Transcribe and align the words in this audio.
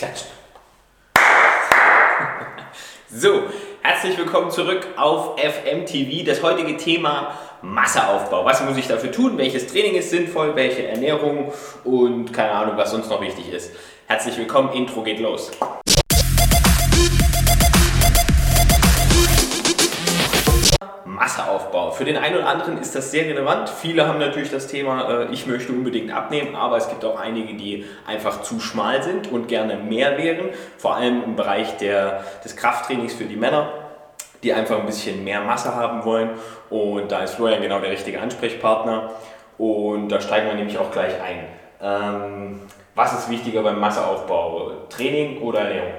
Klatschen. 0.00 0.28
So, 3.12 3.42
herzlich 3.82 4.16
willkommen 4.16 4.50
zurück 4.50 4.86
auf 4.96 5.36
FMTV. 5.36 6.24
Das 6.24 6.42
heutige 6.42 6.76
Thema 6.76 7.34
Masseaufbau. 7.60 8.44
Was 8.44 8.62
muss 8.62 8.76
ich 8.78 8.86
dafür 8.86 9.10
tun? 9.12 9.36
Welches 9.36 9.66
Training 9.66 9.96
ist 9.96 10.10
sinnvoll? 10.10 10.54
Welche 10.54 10.86
Ernährung? 10.86 11.52
Und 11.84 12.32
keine 12.32 12.52
Ahnung, 12.52 12.76
was 12.76 12.92
sonst 12.92 13.10
noch 13.10 13.20
wichtig 13.20 13.52
ist. 13.52 13.72
Herzlich 14.06 14.38
willkommen, 14.38 14.72
Intro 14.72 15.02
geht 15.02 15.18
los. 15.18 15.50
Für 22.00 22.06
den 22.06 22.16
einen 22.16 22.36
oder 22.36 22.46
anderen 22.46 22.78
ist 22.78 22.94
das 22.94 23.10
sehr 23.10 23.26
relevant. 23.26 23.68
Viele 23.68 24.08
haben 24.08 24.18
natürlich 24.18 24.50
das 24.50 24.68
Thema, 24.68 25.24
äh, 25.24 25.32
ich 25.32 25.46
möchte 25.46 25.70
unbedingt 25.70 26.10
abnehmen, 26.10 26.56
aber 26.56 26.78
es 26.78 26.88
gibt 26.88 27.04
auch 27.04 27.20
einige, 27.20 27.52
die 27.52 27.84
einfach 28.06 28.40
zu 28.40 28.58
schmal 28.58 29.02
sind 29.02 29.30
und 29.30 29.48
gerne 29.48 29.76
mehr 29.76 30.16
wären. 30.16 30.48
Vor 30.78 30.96
allem 30.96 31.22
im 31.22 31.36
Bereich 31.36 31.76
der, 31.76 32.24
des 32.42 32.56
Krafttrainings 32.56 33.12
für 33.12 33.24
die 33.24 33.36
Männer, 33.36 33.68
die 34.42 34.54
einfach 34.54 34.78
ein 34.78 34.86
bisschen 34.86 35.24
mehr 35.24 35.42
Masse 35.42 35.76
haben 35.76 36.06
wollen. 36.06 36.30
Und 36.70 37.12
da 37.12 37.22
ist 37.22 37.34
Florian 37.34 37.60
genau 37.60 37.80
der 37.80 37.90
richtige 37.90 38.18
Ansprechpartner. 38.18 39.10
Und 39.58 40.08
da 40.08 40.22
steigen 40.22 40.46
wir 40.46 40.54
nämlich 40.54 40.78
auch 40.78 40.90
gleich 40.92 41.12
ein. 41.20 41.48
Ähm, 41.82 42.60
was 42.94 43.12
ist 43.12 43.28
wichtiger 43.28 43.62
beim 43.62 43.78
Masseaufbau? 43.78 44.86
Training 44.88 45.42
oder 45.42 45.60
Ernährung? 45.60 45.92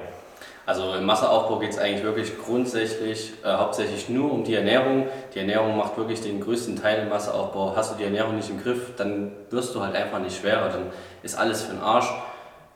Also 0.64 0.94
im 0.94 1.04
Masseaufbau 1.04 1.58
geht 1.58 1.70
es 1.70 1.78
eigentlich 1.78 2.04
wirklich 2.04 2.38
grundsätzlich 2.38 3.32
äh, 3.44 3.52
hauptsächlich 3.52 4.08
nur 4.08 4.32
um 4.32 4.44
die 4.44 4.54
Ernährung. 4.54 5.08
Die 5.34 5.40
Ernährung 5.40 5.76
macht 5.76 5.96
wirklich 5.96 6.20
den 6.20 6.40
größten 6.40 6.80
Teil 6.80 7.02
im 7.02 7.08
Masseaufbau. 7.08 7.74
Hast 7.74 7.92
du 7.92 7.96
die 7.96 8.04
Ernährung 8.04 8.36
nicht 8.36 8.48
im 8.48 8.62
Griff, 8.62 8.94
dann 8.96 9.32
wirst 9.50 9.74
du 9.74 9.82
halt 9.82 9.96
einfach 9.96 10.20
nicht 10.20 10.40
schwerer. 10.40 10.68
Dann 10.68 10.86
ist 11.22 11.36
alles 11.36 11.62
für 11.62 11.72
den 11.72 11.82
Arsch. 11.82 12.12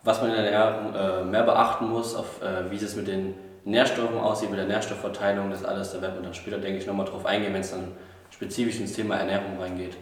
Was 0.02 0.20
man 0.20 0.30
in 0.30 0.36
der 0.36 0.50
Ernährung 0.50 0.94
äh, 0.94 1.24
mehr 1.24 1.42
beachten 1.42 1.88
muss, 1.88 2.14
auf, 2.14 2.42
äh, 2.42 2.70
wie 2.70 2.77
es 2.77 2.96
mit 2.96 3.08
den 3.08 3.34
Nährstoffen 3.64 4.18
aussieht, 4.18 4.50
mit 4.50 4.58
der 4.58 4.66
Nährstoffverteilung, 4.66 5.50
das 5.50 5.64
alles, 5.64 5.92
da 5.92 6.00
wird 6.00 6.14
man 6.14 6.22
dann 6.22 6.34
später, 6.34 6.58
denke 6.58 6.78
ich, 6.78 6.86
nochmal 6.86 7.06
drauf 7.06 7.27
eingehen, 7.27 7.52
wenn 7.52 7.61
es 7.61 7.72
dann 7.72 7.92
spezifisch 8.30 8.78
ins 8.78 8.92
Thema 8.92 9.16
Ernährung 9.16 9.58
reingeht. 9.61 9.96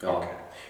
Ja. 0.00 0.10
Okay. 0.10 0.28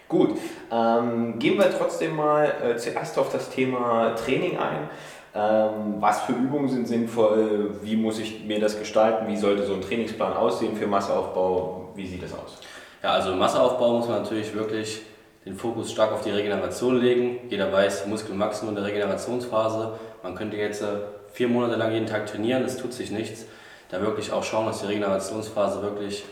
Gut, 0.09 0.39
ähm, 0.73 1.39
gehen 1.39 1.59
wir 1.59 1.71
trotzdem 1.77 2.17
mal 2.17 2.50
äh, 2.62 2.77
zuerst 2.77 3.19
auf 3.19 3.31
das 3.31 3.50
Thema 3.50 4.15
Training 4.15 4.59
ein. 4.59 4.89
Ähm, 5.34 5.97
was 6.01 6.23
für 6.23 6.33
Übungen 6.33 6.69
sind 6.69 6.89
sinnvoll? 6.89 7.71
Wie 7.83 7.97
muss 7.97 8.19
ich 8.19 8.45
mir 8.45 8.61
das 8.61 8.79
gestalten? 8.79 9.27
Wie 9.29 9.37
sollte 9.37 9.67
so 9.67 9.75
ein 9.75 9.83
Trainingsplan 9.83 10.33
aussehen 10.33 10.77
für 10.77 10.87
Masseaufbau? 10.87 11.91
Wie 11.95 12.07
sieht 12.07 12.23
das 12.23 12.33
aus? 12.33 12.59
Ja, 13.03 13.12
also 13.12 13.34
Masseaufbau 13.34 13.99
muss 13.99 14.09
man 14.09 14.23
natürlich 14.23 14.55
wirklich 14.55 15.03
den 15.45 15.56
Fokus 15.56 15.93
stark 15.93 16.12
auf 16.12 16.23
die 16.23 16.31
Regeneration 16.31 17.01
legen. 17.01 17.39
Jeder 17.49 17.73
weiß, 17.73 18.06
Muskelmaximum 18.06 18.71
in 18.71 18.83
der 18.83 18.84
Regenerationsphase. 18.84 19.93
Man 20.23 20.34
könnte 20.34 20.56
jetzt 20.56 20.83
äh, 20.83 20.87
vier 21.33 21.49
Monate 21.49 21.77
lang 21.77 21.93
jeden 21.93 22.06
Tag 22.06 22.27
trainieren, 22.27 22.65
es 22.65 22.77
tut 22.77 22.93
sich 22.93 23.11
nichts. 23.11 23.47
Da 23.91 24.01
wirklich 24.01 24.33
auch 24.33 24.43
schauen, 24.43 24.67
dass 24.67 24.81
die 24.81 24.87
Regenerationsphase 24.87 25.83
wirklich 25.83 26.25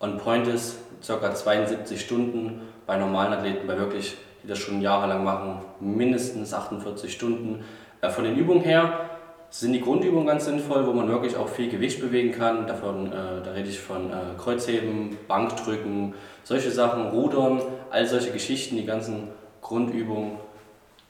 on 0.00 0.18
point 0.18 0.46
ist. 0.46 0.78
Circa 1.02 1.34
72 1.34 2.00
Stunden 2.00 2.62
bei 2.86 2.96
normalen 2.96 3.32
Athleten, 3.32 3.66
bei 3.66 3.78
wirklich, 3.78 4.16
die 4.42 4.48
das 4.48 4.58
schon 4.58 4.80
jahrelang 4.80 5.22
machen, 5.22 5.60
mindestens 5.80 6.54
48 6.54 7.12
Stunden 7.12 7.64
von 8.10 8.24
den 8.24 8.36
Übungen 8.36 8.62
her 8.62 9.10
sind 9.50 9.72
die 9.72 9.80
Grundübungen 9.80 10.26
ganz 10.26 10.46
sinnvoll, 10.46 10.84
wo 10.84 10.92
man 10.92 11.08
wirklich 11.08 11.36
auch 11.36 11.48
viel 11.48 11.70
Gewicht 11.70 12.00
bewegen 12.00 12.32
kann. 12.32 12.66
Davon, 12.66 13.06
äh, 13.12 13.40
da 13.44 13.52
rede 13.52 13.68
ich 13.68 13.78
von 13.78 14.10
äh, 14.10 14.14
Kreuzheben, 14.36 15.16
Bankdrücken, 15.28 16.14
solche 16.42 16.72
Sachen, 16.72 17.06
Rudern, 17.10 17.62
all 17.90 18.04
solche 18.04 18.32
Geschichten, 18.32 18.76
die 18.76 18.84
ganzen 18.84 19.28
Grundübungen, 19.60 20.32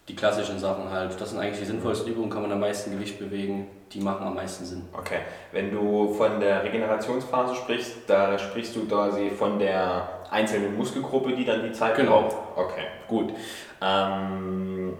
die 0.08 0.14
klassischen 0.14 0.58
Sachen 0.58 0.90
halt. 0.90 1.18
Das 1.18 1.30
sind 1.30 1.40
eigentlich 1.40 1.60
die 1.60 1.64
sinnvollsten 1.64 2.12
Übungen, 2.12 2.28
kann 2.28 2.42
man 2.42 2.52
am 2.52 2.60
meisten 2.60 2.90
Gewicht 2.92 3.18
bewegen, 3.18 3.66
die 3.92 4.00
machen 4.00 4.26
am 4.26 4.34
meisten 4.34 4.66
Sinn. 4.66 4.82
Okay, 4.92 5.20
wenn 5.52 5.70
du 5.70 6.12
von 6.12 6.38
der 6.38 6.64
Regenerationsphase 6.64 7.54
sprichst, 7.54 7.96
da 8.06 8.38
sprichst 8.38 8.76
du 8.76 8.86
quasi 8.86 9.30
von 9.30 9.58
der 9.58 10.06
einzelnen 10.30 10.76
Muskelgruppe, 10.76 11.34
die 11.34 11.46
dann 11.46 11.62
die 11.62 11.72
Zeit 11.72 11.96
genau. 11.96 12.22
braucht? 12.22 12.36
Okay, 12.56 12.84
gut. 13.08 13.32
Ähm, 13.80 14.98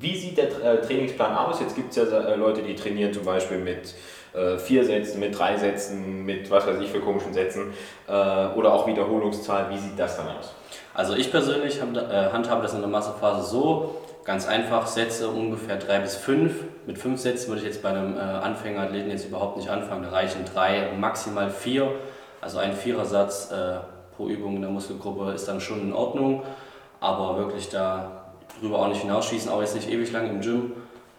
wie 0.00 0.16
sieht 0.16 0.38
der 0.38 0.48
äh, 0.62 0.80
Trainingsplan 0.80 1.36
aus? 1.36 1.60
Jetzt 1.60 1.76
gibt 1.76 1.90
es 1.90 1.96
ja 1.96 2.04
äh, 2.04 2.36
Leute, 2.36 2.62
die 2.62 2.74
trainieren 2.74 3.12
zum 3.12 3.24
Beispiel 3.24 3.58
mit 3.58 3.94
äh, 4.34 4.58
vier 4.58 4.84
Sätzen, 4.84 5.20
mit 5.20 5.38
drei 5.38 5.56
Sätzen, 5.56 6.24
mit 6.24 6.50
was 6.50 6.66
weiß 6.66 6.80
ich 6.80 6.90
für 6.90 7.00
komischen 7.00 7.32
Sätzen 7.32 7.72
oder 8.06 8.74
auch 8.74 8.86
Wiederholungszahl. 8.86 9.70
Wie 9.70 9.78
sieht 9.78 9.98
das 9.98 10.16
dann 10.16 10.28
aus? 10.28 10.54
Also 10.92 11.14
ich 11.14 11.30
persönlich 11.30 11.80
handhabe 11.80 12.62
das 12.62 12.74
in 12.74 12.80
der 12.80 12.88
Massephase 12.88 13.48
so, 13.48 13.96
ganz 14.24 14.46
einfach, 14.46 14.86
Sätze 14.86 15.28
ungefähr 15.28 15.76
drei 15.76 16.00
bis 16.00 16.16
fünf. 16.16 16.52
Mit 16.86 16.98
fünf 16.98 17.20
Sätzen 17.20 17.48
würde 17.48 17.62
ich 17.62 17.66
jetzt 17.66 17.82
bei 17.82 17.90
einem 17.90 18.18
Anfängerathleten 18.18 19.10
jetzt 19.10 19.26
überhaupt 19.26 19.56
nicht 19.56 19.68
anfangen. 19.68 20.02
Da 20.02 20.10
reichen 20.10 20.44
drei, 20.52 20.90
maximal 20.98 21.50
vier. 21.50 21.90
Also 22.40 22.58
ein 22.58 22.74
Vierersatz 22.74 23.52
pro 24.16 24.28
Übung 24.28 24.56
in 24.56 24.62
der 24.62 24.70
Muskelgruppe 24.70 25.32
ist 25.32 25.46
dann 25.48 25.60
schon 25.60 25.80
in 25.80 25.92
Ordnung. 25.92 26.42
Aber 27.00 27.38
wirklich 27.38 27.68
da 27.70 28.23
darüber 28.60 28.80
auch 28.80 28.88
nicht 28.88 29.02
hinausschießen, 29.02 29.50
auch 29.50 29.60
jetzt 29.60 29.74
nicht 29.74 29.90
ewig 29.90 30.12
lang 30.12 30.28
im 30.28 30.40
Gym 30.40 30.72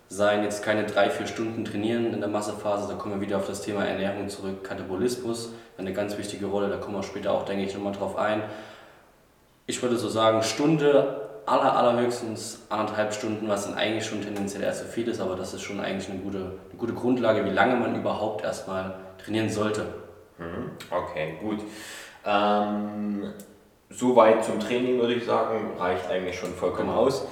sein, 0.08 0.44
jetzt 0.44 0.64
keine 0.64 0.86
drei, 0.86 1.10
vier 1.10 1.28
Stunden 1.28 1.66
trainieren 1.66 2.14
in 2.14 2.20
der 2.20 2.30
Massephase, 2.30 2.88
da 2.88 2.96
kommen 2.96 3.16
wir 3.16 3.22
wieder 3.22 3.38
auf 3.38 3.48
das 3.48 3.62
Thema 3.62 3.86
Ernährung 3.86 4.30
zurück, 4.30 4.64
Katabolismus, 4.64 5.54
eine 5.78 5.94
ganz 5.94 6.18
wichtige 6.18 6.46
Rolle, 6.46 6.70
da 6.70 6.78
kommen 6.78 6.96
wir 6.96 7.04
später 7.04 7.32
auch, 7.32 7.44
denke 7.46 7.64
ich, 7.66 7.74
nochmal 7.74 7.94
drauf 7.94 8.16
ein. 8.16 8.44
Ich 9.66 9.82
würde 9.82 9.98
so 9.98 10.08
sagen, 10.08 10.44
Stunde, 10.44 11.22
aller, 11.48 11.76
allerhöchstens 11.76 12.62
anderthalb 12.70 13.14
Stunden, 13.14 13.48
was 13.48 13.66
dann 13.66 13.76
eigentlich 13.76 14.06
schon 14.06 14.22
tendenziell 14.22 14.64
erst 14.64 14.82
so 14.82 14.86
viel 14.86 15.08
ist, 15.08 15.20
aber 15.20 15.36
das 15.36 15.54
ist 15.54 15.62
schon 15.62 15.80
eigentlich 15.80 16.10
eine 16.10 16.20
gute, 16.20 16.38
eine 16.40 16.78
gute 16.78 16.94
Grundlage, 16.94 17.44
wie 17.46 17.50
lange 17.50 17.76
man 17.76 17.96
überhaupt 17.96 18.44
erstmal 18.44 18.96
trainieren 19.24 19.50
sollte. 19.50 19.86
Mhm. 20.38 20.72
Okay, 20.92 21.38
gut. 21.42 21.60
Ähm 22.26 23.34
Soweit 23.90 24.44
zum 24.44 24.60
Training 24.60 25.00
würde 25.00 25.14
ich 25.14 25.26
sagen, 25.26 25.72
reicht 25.78 26.10
eigentlich 26.10 26.38
schon 26.38 26.54
vollkommen 26.54 26.90
genau. 26.90 27.02
aus. 27.02 27.28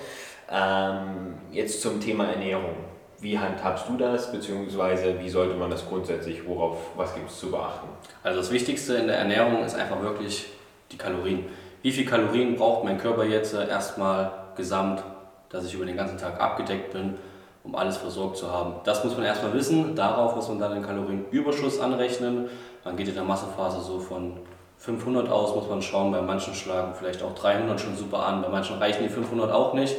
Ähm, 0.49 1.35
jetzt 1.51 1.81
zum 1.81 1.99
Thema 1.99 2.25
Ernährung. 2.25 2.75
Wie 3.19 3.39
handhabst 3.39 3.87
du 3.89 3.97
das, 3.97 4.31
beziehungsweise 4.31 5.19
wie 5.19 5.29
sollte 5.29 5.55
man 5.55 5.71
das 5.71 5.87
grundsätzlich, 5.87 6.45
worauf, 6.45 6.77
was 6.95 7.15
gibt 7.15 7.29
es 7.29 7.39
zu 7.39 7.49
beachten? 7.49 7.87
Also 8.21 8.39
das 8.39 8.51
Wichtigste 8.51 8.95
in 8.95 9.07
der 9.07 9.17
Ernährung 9.17 9.63
ist 9.63 9.75
einfach 9.75 10.01
wirklich 10.01 10.47
die 10.91 10.97
Kalorien. 10.97 11.45
Wie 11.81 11.91
viel 11.91 12.05
Kalorien 12.05 12.55
braucht 12.55 12.83
mein 12.83 12.97
Körper 12.97 13.23
jetzt 13.23 13.53
erstmal 13.53 14.31
gesamt, 14.55 15.03
dass 15.49 15.65
ich 15.65 15.73
über 15.73 15.85
den 15.85 15.97
ganzen 15.97 16.17
Tag 16.17 16.39
abgedeckt 16.39 16.91
bin, 16.93 17.15
um 17.63 17.75
alles 17.75 17.97
versorgt 17.97 18.37
zu 18.37 18.51
haben? 18.51 18.75
Das 18.83 19.03
muss 19.03 19.15
man 19.15 19.25
erstmal 19.25 19.53
wissen, 19.53 19.95
darauf 19.95 20.35
muss 20.35 20.49
man 20.49 20.59
dann 20.59 20.73
den 20.73 20.83
Kalorienüberschuss 20.83 21.79
anrechnen. 21.79 22.49
Man 22.83 22.97
geht 22.97 23.07
in 23.07 23.15
der 23.15 23.23
Massephase 23.23 23.81
so 23.81 23.99
von 23.99 24.39
500 24.83 25.29
aus, 25.29 25.55
muss 25.55 25.69
man 25.69 25.81
schauen. 25.81 26.11
Bei 26.11 26.21
manchen 26.21 26.53
schlagen 26.53 26.93
vielleicht 26.93 27.23
auch 27.23 27.33
300 27.33 27.79
schon 27.79 27.95
super 27.95 28.25
an, 28.25 28.41
bei 28.41 28.49
manchen 28.49 28.77
reichen 28.79 29.03
die 29.03 29.09
500 29.09 29.49
auch 29.49 29.73
nicht. 29.73 29.95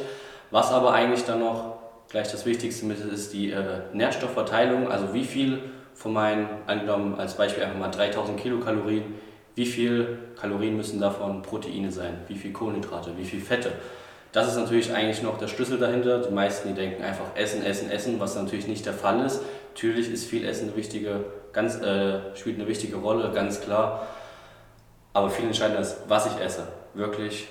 Was 0.51 0.71
aber 0.71 0.93
eigentlich 0.93 1.25
dann 1.25 1.39
noch 1.39 1.77
gleich 2.07 2.31
das 2.31 2.45
wichtigste 2.45 2.85
mit 2.85 2.99
ist, 2.99 3.33
die 3.33 3.49
äh, 3.49 3.79
Nährstoffverteilung. 3.93 4.91
Also 4.91 5.11
wie 5.15 5.23
viel 5.23 5.59
von 5.95 6.13
meinen, 6.13 6.47
angenommen 6.67 7.15
als 7.17 7.35
Beispiel 7.35 7.63
einfach 7.63 7.79
mal 7.79 7.89
3000 7.89 8.39
Kilokalorien, 8.39 9.15
wie 9.55 9.65
viel 9.65 10.19
Kalorien 10.39 10.77
müssen 10.77 10.99
davon 10.99 11.41
Proteine 11.41 11.91
sein, 11.91 12.19
wie 12.27 12.35
viel 12.35 12.53
Kohlenhydrate, 12.53 13.17
wie 13.17 13.25
viel 13.25 13.41
Fette. 13.41 13.71
Das 14.33 14.47
ist 14.47 14.57
natürlich 14.57 14.93
eigentlich 14.93 15.23
noch 15.23 15.39
der 15.39 15.47
Schlüssel 15.47 15.79
dahinter. 15.79 16.19
Die 16.19 16.33
meisten, 16.33 16.67
die 16.67 16.75
denken 16.75 17.01
einfach 17.01 17.35
Essen, 17.35 17.63
Essen, 17.63 17.89
Essen, 17.89 18.19
was 18.19 18.35
natürlich 18.35 18.67
nicht 18.67 18.85
der 18.85 18.93
Fall 18.93 19.25
ist. 19.25 19.41
Natürlich 19.73 20.11
ist 20.11 20.29
viel 20.29 20.45
Essen 20.45 20.67
eine 20.67 20.77
wichtige, 20.77 21.23
ganz, 21.53 21.81
äh, 21.81 22.35
spielt 22.35 22.59
eine 22.59 22.67
wichtige 22.67 22.97
Rolle, 22.97 23.31
ganz 23.33 23.61
klar. 23.61 24.05
Aber 25.15 25.29
viel 25.29 25.45
entscheidender 25.45 25.79
ist, 25.79 25.97
was 26.09 26.25
ich 26.25 26.41
esse. 26.41 26.67
Wirklich 26.93 27.47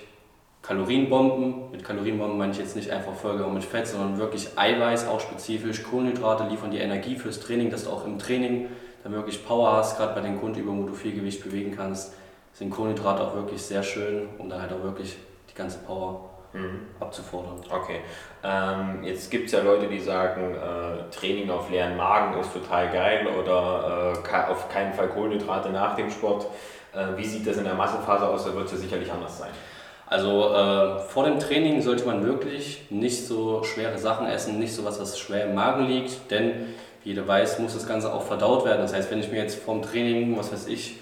Kalorienbomben. 0.61 1.71
Mit 1.71 1.83
Kalorienbomben 1.83 2.37
meine 2.37 2.53
ich 2.53 2.59
jetzt 2.59 2.77
nicht 2.77 2.91
einfach 2.91 3.15
Vollgaben 3.15 3.55
mit 3.55 3.65
Fett, 3.65 3.87
sondern 3.87 4.19
wirklich 4.19 4.51
Eiweiß, 4.55 5.09
auch 5.09 5.19
spezifisch. 5.19 5.83
Kohlenhydrate 5.83 6.45
liefern 6.45 6.71
die 6.71 6.77
Energie 6.77 7.17
fürs 7.17 7.41
Training, 7.41 7.71
dass 7.71 7.85
du 7.85 7.91
auch 7.91 8.05
im 8.05 8.19
Training 8.19 8.69
dann 9.03 9.15
wirklich 9.15 9.47
Power 9.47 9.73
hast. 9.73 9.97
Gerade 9.97 10.15
bei 10.15 10.21
den 10.21 10.39
Grundübungen, 10.39 10.83
wo 10.83 10.89
du 10.89 10.95
viel 10.95 11.15
Gewicht 11.15 11.43
bewegen 11.43 11.75
kannst, 11.75 12.13
sind 12.53 12.69
Kohlenhydrate 12.69 13.23
auch 13.23 13.35
wirklich 13.35 13.63
sehr 13.63 13.83
schön, 13.83 14.29
um 14.37 14.51
dann 14.51 14.61
halt 14.61 14.73
auch 14.75 14.83
wirklich 14.83 15.17
die 15.51 15.55
ganze 15.55 15.79
Power 15.79 16.29
mhm. 16.53 16.81
abzufordern. 17.01 17.61
Okay. 17.71 18.01
Ähm, 18.43 19.05
jetzt 19.05 19.31
gibt 19.31 19.47
es 19.47 19.53
ja 19.53 19.63
Leute, 19.63 19.87
die 19.87 20.01
sagen, 20.01 20.55
äh, 20.55 21.11
Training 21.11 21.49
auf 21.49 21.71
leeren 21.71 21.97
Magen 21.97 22.39
ist 22.39 22.53
total 22.53 22.91
geil 22.91 23.27
oder 23.27 24.13
äh, 24.23 24.51
auf 24.51 24.69
keinen 24.69 24.93
Fall 24.93 25.09
Kohlenhydrate 25.09 25.71
nach 25.71 25.97
dem 25.97 26.11
Sport. 26.11 26.47
Äh, 26.95 27.17
wie 27.17 27.25
sieht 27.25 27.47
das 27.47 27.57
in 27.57 27.65
der 27.65 27.75
Massephase 27.75 28.27
aus? 28.27 28.45
Da 28.45 28.55
wird 28.55 28.67
es 28.67 28.73
ja 28.73 28.79
sicherlich 28.79 29.11
anders 29.11 29.39
sein. 29.39 29.51
Also 30.07 30.55
äh, 30.55 30.99
vor 31.01 31.25
dem 31.25 31.39
Training 31.39 31.81
sollte 31.83 32.05
man 32.05 32.25
wirklich 32.25 32.87
nicht 32.91 33.27
so 33.27 33.65
schwere 33.65 33.99
Sachen 33.99 34.27
essen, 34.27 34.59
nicht 34.59 34.75
so 34.75 34.85
was, 34.85 35.01
was 35.01 35.19
schwer 35.19 35.47
im 35.47 35.55
Magen 35.55 35.87
liegt, 35.87 36.31
denn 36.31 36.75
wie 37.03 37.11
jeder 37.11 37.27
weiß, 37.27 37.59
muss 37.59 37.75
das 37.75 37.89
Ganze 37.89 38.13
auch 38.13 38.23
verdaut 38.23 38.65
werden. 38.65 38.83
Das 38.83 38.95
heißt, 38.95 39.11
wenn 39.11 39.21
ich 39.21 39.31
mir 39.31 39.39
jetzt 39.39 39.63
vorm 39.63 39.83
Training, 39.83 40.37
was 40.37 40.53
weiß 40.53 40.69
ich, 40.69 41.01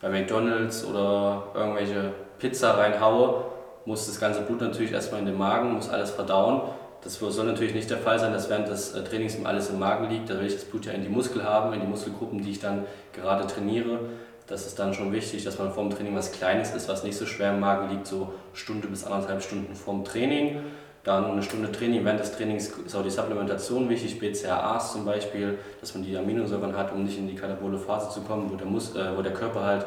bei 0.00 0.08
McDonalds 0.08 0.84
oder 0.84 1.48
irgendwelche 1.54 2.12
Pizza 2.38 2.76
reinhaue, 2.76 3.44
muss 3.86 4.06
das 4.06 4.20
ganze 4.20 4.42
Blut 4.42 4.60
natürlich 4.60 4.92
erstmal 4.92 5.20
in 5.20 5.26
den 5.26 5.38
Magen, 5.38 5.72
muss 5.72 5.88
alles 5.88 6.10
verdauen. 6.10 6.62
Das 7.02 7.18
soll 7.18 7.44
natürlich 7.44 7.74
nicht 7.74 7.90
der 7.90 7.98
Fall 7.98 8.18
sein, 8.18 8.32
dass 8.32 8.48
während 8.48 8.68
des 8.68 8.94
äh, 8.94 9.04
Trainings 9.04 9.36
alles 9.44 9.68
im 9.68 9.78
Magen 9.78 10.08
liegt. 10.08 10.30
Da 10.30 10.38
will 10.38 10.46
ich 10.46 10.54
das 10.54 10.64
Blut 10.64 10.86
ja 10.86 10.92
in 10.92 11.02
die 11.02 11.10
Muskel 11.10 11.44
haben, 11.44 11.74
in 11.74 11.80
die 11.80 11.86
Muskelgruppen, 11.86 12.42
die 12.42 12.50
ich 12.50 12.60
dann 12.60 12.84
gerade 13.12 13.46
trainiere. 13.46 13.98
Das 14.46 14.66
ist 14.66 14.78
dann 14.78 14.92
schon 14.92 15.12
wichtig, 15.12 15.42
dass 15.44 15.58
man 15.58 15.72
vor 15.72 15.84
dem 15.84 15.90
Training 15.90 16.14
was 16.14 16.32
Kleines 16.32 16.74
isst, 16.74 16.88
was 16.88 17.02
nicht 17.02 17.16
so 17.16 17.24
schwer 17.24 17.54
im 17.54 17.60
Magen 17.60 17.88
liegt, 17.88 18.06
so 18.06 18.34
Stunde 18.52 18.88
bis 18.88 19.04
anderthalb 19.04 19.42
Stunden 19.42 19.74
vorm 19.74 20.04
Training. 20.04 20.58
Dann 21.02 21.24
eine 21.32 21.42
Stunde 21.42 21.72
Training. 21.72 22.04
Während 22.04 22.20
des 22.20 22.32
Trainings 22.36 22.68
ist 22.68 22.94
auch 22.94 23.02
die 23.02 23.10
Supplementation 23.10 23.88
wichtig, 23.88 24.18
BCAAs 24.18 24.92
zum 24.92 25.06
Beispiel, 25.06 25.58
dass 25.80 25.94
man 25.94 26.04
die 26.04 26.16
Aminosäuren 26.16 26.76
hat, 26.76 26.92
um 26.92 27.04
nicht 27.04 27.18
in 27.18 27.26
die 27.26 27.34
katabole 27.34 27.78
Phase 27.78 28.10
zu 28.10 28.20
kommen, 28.20 28.50
wo 28.50 28.56
der, 28.56 28.66
Mus 28.66 28.94
äh, 28.94 29.16
wo 29.16 29.22
der 29.22 29.32
Körper 29.32 29.62
halt 29.62 29.86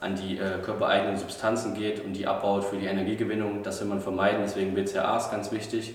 an 0.00 0.14
die 0.14 0.38
äh, 0.38 0.58
körpereigenen 0.62 1.16
Substanzen 1.16 1.74
geht 1.74 2.02
und 2.02 2.14
die 2.14 2.26
abbaut 2.26 2.64
für 2.64 2.76
die 2.76 2.86
Energiegewinnung. 2.86 3.62
Das 3.62 3.80
will 3.80 3.88
man 3.88 4.00
vermeiden, 4.00 4.40
deswegen 4.42 4.74
BCAAs 4.74 5.30
ganz 5.30 5.52
wichtig. 5.52 5.94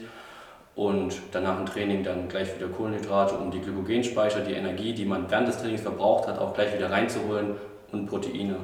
Und 0.76 1.16
danach 1.32 1.60
im 1.60 1.66
Training 1.68 2.04
dann 2.04 2.28
gleich 2.30 2.56
wieder 2.56 2.68
Kohlenhydrate, 2.68 3.36
um 3.36 3.52
die 3.52 3.60
Glykogenspeicher, 3.60 4.42
die 4.42 4.54
Energie, 4.54 4.94
die 4.94 5.06
man 5.06 5.30
während 5.30 5.48
des 5.48 5.58
Trainings 5.58 5.82
verbraucht 5.82 6.28
hat, 6.28 6.40
auch 6.40 6.54
gleich 6.54 6.76
wieder 6.76 6.92
reinzuholen 6.92 7.56
und 7.94 8.08
Proteine. 8.08 8.58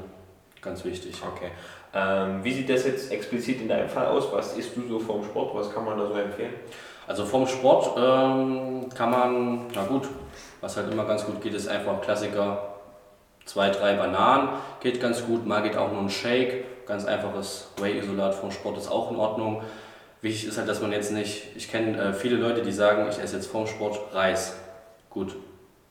Ganz 0.62 0.84
wichtig. 0.84 1.16
Okay. 1.26 1.52
Ähm, 1.94 2.44
wie 2.44 2.54
sieht 2.54 2.70
das 2.70 2.86
jetzt 2.86 3.12
explizit 3.12 3.62
in 3.62 3.70
deinem 3.70 3.88
Fall 3.88 4.08
aus? 4.08 4.32
Was 4.32 4.58
isst 4.58 4.76
du 4.76 4.88
so 4.88 5.00
vom 5.00 5.24
Sport? 5.24 5.56
Was 5.56 5.74
kann 5.74 5.86
man 5.86 5.98
da 5.98 6.06
so 6.06 6.14
empfehlen? 6.14 6.54
Also 7.08 7.26
vom 7.26 7.48
Sport 7.48 7.98
ähm, 7.98 8.88
kann 8.96 9.10
man, 9.10 9.68
na 9.74 9.84
gut, 9.86 10.08
was 10.62 10.78
halt 10.78 10.92
immer 10.92 11.06
ganz 11.06 11.26
gut 11.26 11.42
geht, 11.42 11.54
ist 11.54 11.68
einfach 11.68 12.02
Klassiker, 12.02 12.76
zwei, 13.46 13.72
drei 13.72 13.96
Bananen 13.96 14.50
geht 14.80 15.02
ganz 15.02 15.26
gut, 15.26 15.48
mal 15.48 15.64
geht 15.64 15.76
auch 15.76 15.92
nur 15.92 16.02
ein 16.02 16.10
Shake, 16.10 16.86
ganz 16.86 17.06
einfaches 17.06 17.72
Whey-Isolat 17.78 18.36
vom 18.36 18.52
Sport 18.52 18.78
ist 18.78 18.92
auch 18.92 19.10
in 19.10 19.18
Ordnung. 19.18 19.64
Wichtig 20.22 20.50
ist 20.50 20.58
halt, 20.60 20.68
dass 20.68 20.82
man 20.82 20.92
jetzt 20.92 21.12
nicht, 21.12 21.56
ich 21.56 21.72
kenne 21.72 21.98
äh, 21.98 22.14
viele 22.14 22.36
Leute, 22.36 22.62
die 22.62 22.72
sagen, 22.72 23.08
ich 23.10 23.18
esse 23.18 23.38
jetzt 23.38 23.48
vorm 23.48 23.66
Sport 23.66 24.14
Reis. 24.14 24.56
Gut, 25.10 25.36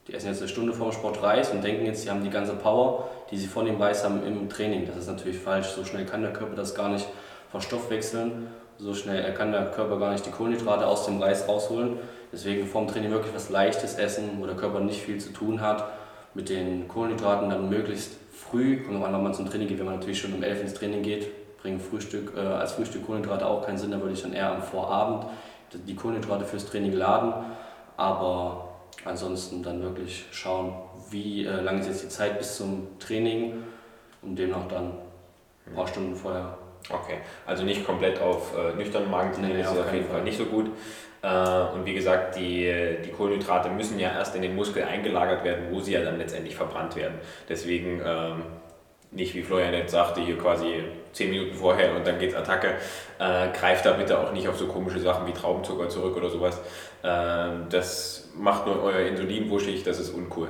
die 0.08 0.14
essen 0.14 0.28
jetzt 0.28 0.40
eine 0.40 0.48
Stunde 0.48 0.72
vorm 0.72 0.90
Sport 0.90 1.22
Reis 1.22 1.50
und 1.50 1.62
denken 1.62 1.84
jetzt, 1.84 2.02
sie 2.02 2.10
haben 2.10 2.24
die 2.24 2.30
ganze 2.30 2.54
Power, 2.54 3.08
die 3.30 3.36
sie 3.36 3.46
von 3.46 3.66
dem 3.66 3.80
Reis 3.80 4.04
haben 4.04 4.26
im 4.26 4.48
Training. 4.48 4.86
Das 4.86 4.96
ist 4.96 5.06
natürlich 5.06 5.38
falsch. 5.38 5.68
So 5.68 5.84
schnell 5.84 6.06
kann 6.06 6.22
der 6.22 6.32
Körper 6.32 6.56
das 6.56 6.74
gar 6.74 6.88
nicht 6.88 7.06
verstoffwechseln. 7.50 8.48
So 8.78 8.94
schnell 8.94 9.34
kann 9.34 9.52
der 9.52 9.66
Körper 9.70 9.98
gar 9.98 10.12
nicht 10.12 10.24
die 10.24 10.30
Kohlenhydrate 10.30 10.86
aus 10.86 11.04
dem 11.04 11.20
Reis 11.20 11.46
rausholen. 11.46 11.98
Deswegen 12.32 12.66
vorm 12.66 12.88
Training 12.88 13.10
wirklich 13.10 13.34
was 13.34 13.50
Leichtes 13.50 13.96
essen, 13.96 14.38
wo 14.38 14.46
der 14.46 14.56
Körper 14.56 14.80
nicht 14.80 15.02
viel 15.02 15.18
zu 15.18 15.32
tun 15.32 15.60
hat. 15.60 15.84
Mit 16.32 16.48
den 16.48 16.88
Kohlenhydraten 16.88 17.50
dann 17.50 17.68
möglichst 17.68 18.12
früh, 18.32 18.82
kommt 18.82 19.00
man 19.00 19.34
zum 19.34 19.46
Training 19.46 19.68
geht. 19.68 19.78
Wenn 19.78 19.86
man 19.86 19.96
natürlich 19.96 20.20
schon 20.20 20.32
um 20.32 20.42
11 20.42 20.62
ins 20.62 20.74
Training 20.74 21.02
geht, 21.02 21.58
bringen 21.60 21.80
Frühstück, 21.80 22.32
äh, 22.34 22.40
als 22.40 22.72
Frühstück 22.72 23.04
Kohlenhydrate 23.04 23.44
auch 23.44 23.66
keinen 23.66 23.76
Sinn. 23.76 23.90
Da 23.90 24.00
würde 24.00 24.14
ich 24.14 24.22
dann 24.22 24.32
eher 24.32 24.52
am 24.52 24.62
Vorabend 24.62 25.26
die 25.72 25.96
Kohlenhydrate 25.96 26.44
fürs 26.44 26.64
Training 26.64 26.92
laden. 26.92 27.34
Aber 27.96 28.67
ansonsten 29.04 29.62
dann 29.62 29.82
wirklich 29.82 30.26
schauen, 30.30 30.74
wie 31.10 31.46
äh, 31.46 31.60
lang 31.60 31.78
ist 31.78 31.86
jetzt 31.86 32.04
die 32.04 32.08
Zeit 32.08 32.38
bis 32.38 32.56
zum 32.56 32.98
Training 32.98 33.62
und 34.22 34.36
demnach 34.36 34.66
dann 34.68 34.92
ein 35.66 35.74
paar 35.74 35.86
Stunden 35.86 36.14
vorher. 36.14 36.56
Okay, 36.90 37.18
also 37.46 37.64
nicht 37.64 37.84
komplett 37.84 38.20
auf 38.20 38.56
äh, 38.56 38.74
nüchternen 38.74 39.10
Magen 39.10 39.32
trainieren, 39.32 39.56
nee, 39.56 39.62
das 39.62 39.72
ist 39.72 39.78
auf 39.78 39.92
jeden 39.92 40.06
Fall, 40.06 40.16
Fall 40.16 40.24
nicht 40.24 40.38
so 40.38 40.46
gut. 40.46 40.70
Äh, 41.22 41.74
und 41.74 41.84
wie 41.84 41.94
gesagt, 41.94 42.36
die, 42.36 42.96
die 43.04 43.10
Kohlenhydrate 43.10 43.68
müssen 43.70 43.98
ja 43.98 44.12
erst 44.12 44.34
in 44.36 44.42
den 44.42 44.54
Muskel 44.54 44.84
eingelagert 44.84 45.44
werden, 45.44 45.66
wo 45.70 45.80
sie 45.80 45.92
ja 45.92 46.02
dann 46.02 46.18
letztendlich 46.18 46.56
verbrannt 46.56 46.96
werden. 46.96 47.18
Deswegen 47.48 48.00
ähm, 48.04 48.42
nicht 49.10 49.34
wie 49.34 49.42
Florian 49.42 49.74
jetzt 49.74 49.92
sagte, 49.92 50.20
hier 50.20 50.38
quasi 50.38 50.84
10 51.12 51.30
Minuten 51.30 51.54
vorher 51.54 51.94
und 51.96 52.06
dann 52.06 52.18
geht's 52.18 52.34
Attacke. 52.34 52.74
Äh, 53.18 53.48
greift 53.58 53.86
da 53.86 53.92
bitte 53.92 54.18
auch 54.18 54.32
nicht 54.32 54.48
auf 54.48 54.58
so 54.58 54.66
komische 54.66 55.00
Sachen 55.00 55.26
wie 55.26 55.32
Traubenzucker 55.32 55.88
zurück 55.88 56.16
oder 56.16 56.30
sowas. 56.30 56.60
Äh, 57.02 57.68
das 57.70 58.30
macht 58.36 58.66
nur 58.66 58.82
euer 58.82 59.00
Insulin 59.00 59.50
wuschig, 59.50 59.82
das 59.82 59.98
ist 59.98 60.10
uncool. 60.10 60.48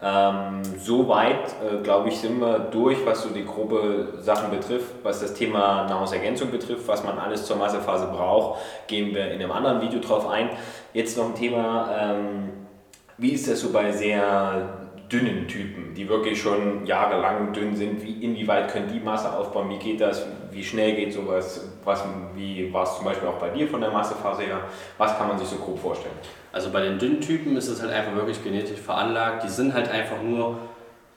Ähm, 0.00 0.62
Soweit, 0.78 1.56
äh, 1.60 1.82
glaube 1.82 2.08
ich, 2.08 2.18
sind 2.18 2.40
wir 2.40 2.60
durch, 2.60 3.04
was 3.04 3.22
so 3.22 3.30
die 3.30 3.44
grobe 3.44 4.14
Sachen 4.20 4.50
betrifft. 4.50 4.94
Was 5.02 5.20
das 5.20 5.34
Thema 5.34 5.86
Nahrungsergänzung 5.88 6.50
betrifft, 6.50 6.86
was 6.86 7.02
man 7.02 7.18
alles 7.18 7.44
zur 7.44 7.56
Massephase 7.56 8.06
braucht, 8.06 8.60
gehen 8.86 9.12
wir 9.12 9.26
in 9.32 9.40
einem 9.40 9.50
anderen 9.50 9.80
Video 9.80 9.98
drauf 9.98 10.28
ein. 10.28 10.50
Jetzt 10.92 11.18
noch 11.18 11.26
ein 11.26 11.34
Thema, 11.34 11.90
ähm, 12.00 12.50
wie 13.16 13.32
ist 13.32 13.50
das 13.50 13.60
so 13.60 13.72
bei 13.72 13.90
sehr 13.90 14.77
dünnen 15.10 15.48
Typen, 15.48 15.94
die 15.94 16.08
wirklich 16.08 16.40
schon 16.40 16.84
jahrelang 16.84 17.52
dünn 17.52 17.74
sind, 17.74 18.02
wie, 18.02 18.24
inwieweit 18.24 18.70
können 18.70 18.88
die 18.92 19.00
Masse 19.00 19.32
aufbauen, 19.32 19.70
wie 19.70 19.78
geht 19.78 20.00
das, 20.00 20.26
wie 20.50 20.62
schnell 20.62 20.94
geht 20.94 21.12
sowas, 21.12 21.66
was, 21.84 22.04
wie 22.34 22.72
war 22.72 22.84
es 22.84 22.96
zum 22.96 23.04
Beispiel 23.04 23.28
auch 23.28 23.38
bei 23.38 23.48
dir 23.50 23.66
von 23.68 23.80
der 23.80 23.90
Massephase 23.90 24.42
her, 24.42 24.60
was 24.98 25.16
kann 25.16 25.28
man 25.28 25.38
sich 25.38 25.48
so 25.48 25.56
grob 25.56 25.78
vorstellen? 25.78 26.14
Also 26.52 26.70
bei 26.70 26.82
den 26.82 26.98
dünnen 26.98 27.20
Typen 27.20 27.56
ist 27.56 27.68
es 27.68 27.80
halt 27.80 27.92
einfach 27.92 28.14
wirklich 28.14 28.42
genetisch 28.44 28.80
veranlagt, 28.80 29.44
die 29.44 29.48
sind 29.48 29.72
halt 29.72 29.90
einfach 29.90 30.22
nur 30.22 30.58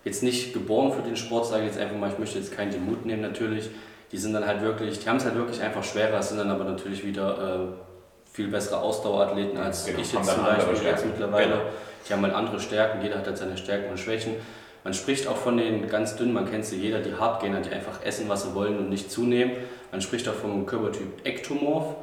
jetzt 0.04 0.24
nicht 0.24 0.54
geboren 0.54 0.92
für 0.94 1.02
den 1.02 1.16
Sport, 1.16 1.48
sage 1.48 1.64
ich 1.64 1.72
jetzt 1.72 1.80
einfach 1.80 1.98
mal, 1.98 2.10
ich 2.10 2.18
möchte 2.18 2.40
jetzt 2.40 2.56
keinen 2.56 2.72
den 2.72 2.86
Mut 2.86 3.06
nehmen 3.06 3.22
natürlich, 3.22 3.70
die 4.12 4.18
sind 4.18 4.34
dann 4.34 4.48
halt 4.48 4.62
wirklich, 4.62 5.00
die 5.00 5.10
haben 5.10 5.18
es 5.18 5.26
halt 5.26 5.36
wirklich 5.36 5.62
einfach 5.62 5.84
schwerer, 5.84 6.22
sind 6.22 6.38
dann 6.38 6.50
aber 6.50 6.64
natürlich 6.64 7.06
wieder 7.06 7.72
äh, 7.72 8.32
viel 8.32 8.48
bessere 8.48 8.80
Ausdauerathleten 8.80 9.58
als 9.58 9.86
genau, 9.86 10.00
ich 10.00 10.14
jetzt 10.14 10.26
zum 10.26 10.44
Beispiel 10.46 10.88
jetzt 10.88 11.06
mittlerweile. 11.06 11.50
Genau 11.50 11.62
die 12.08 12.14
haben 12.14 12.24
halt 12.24 12.34
andere 12.34 12.60
Stärken, 12.60 13.02
jeder 13.02 13.18
hat 13.18 13.28
halt 13.28 13.38
seine 13.38 13.58
Stärken 13.58 13.92
und 13.92 14.00
Schwächen. 14.00 14.36
Man 14.84 14.94
spricht 14.94 15.28
auch 15.28 15.38
von 15.38 15.58
den 15.58 15.88
ganz 15.88 16.16
dünnen, 16.16 16.34
man 16.34 16.50
kennt 16.50 16.66
sie 16.66 16.78
jeder, 16.78 17.00
die 17.00 17.14
Hardgainer, 17.14 17.62
die 17.62 17.70
einfach 17.70 18.04
essen, 18.04 18.28
was 18.30 18.44
sie 18.44 18.56
wollen 18.56 18.80
und 18.80 18.90
nicht 18.90 19.12
zunehmen. 19.12 19.54
Man 19.92 20.02
spricht 20.02 20.28
auch 20.28 20.34
vom 20.34 20.66
Körpertyp 20.66 21.24
Ektomorph, 21.24 21.96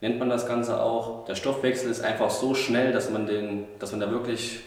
nennt 0.00 0.18
man 0.18 0.30
das 0.30 0.46
Ganze 0.46 0.80
auch. 0.80 1.24
Der 1.24 1.34
Stoffwechsel 1.34 1.90
ist 1.90 2.04
einfach 2.04 2.30
so 2.30 2.54
schnell, 2.54 2.92
dass 2.92 3.10
man, 3.10 3.26
den, 3.26 3.64
dass 3.80 3.90
man 3.90 4.00
da 4.00 4.10
wirklich 4.10 4.60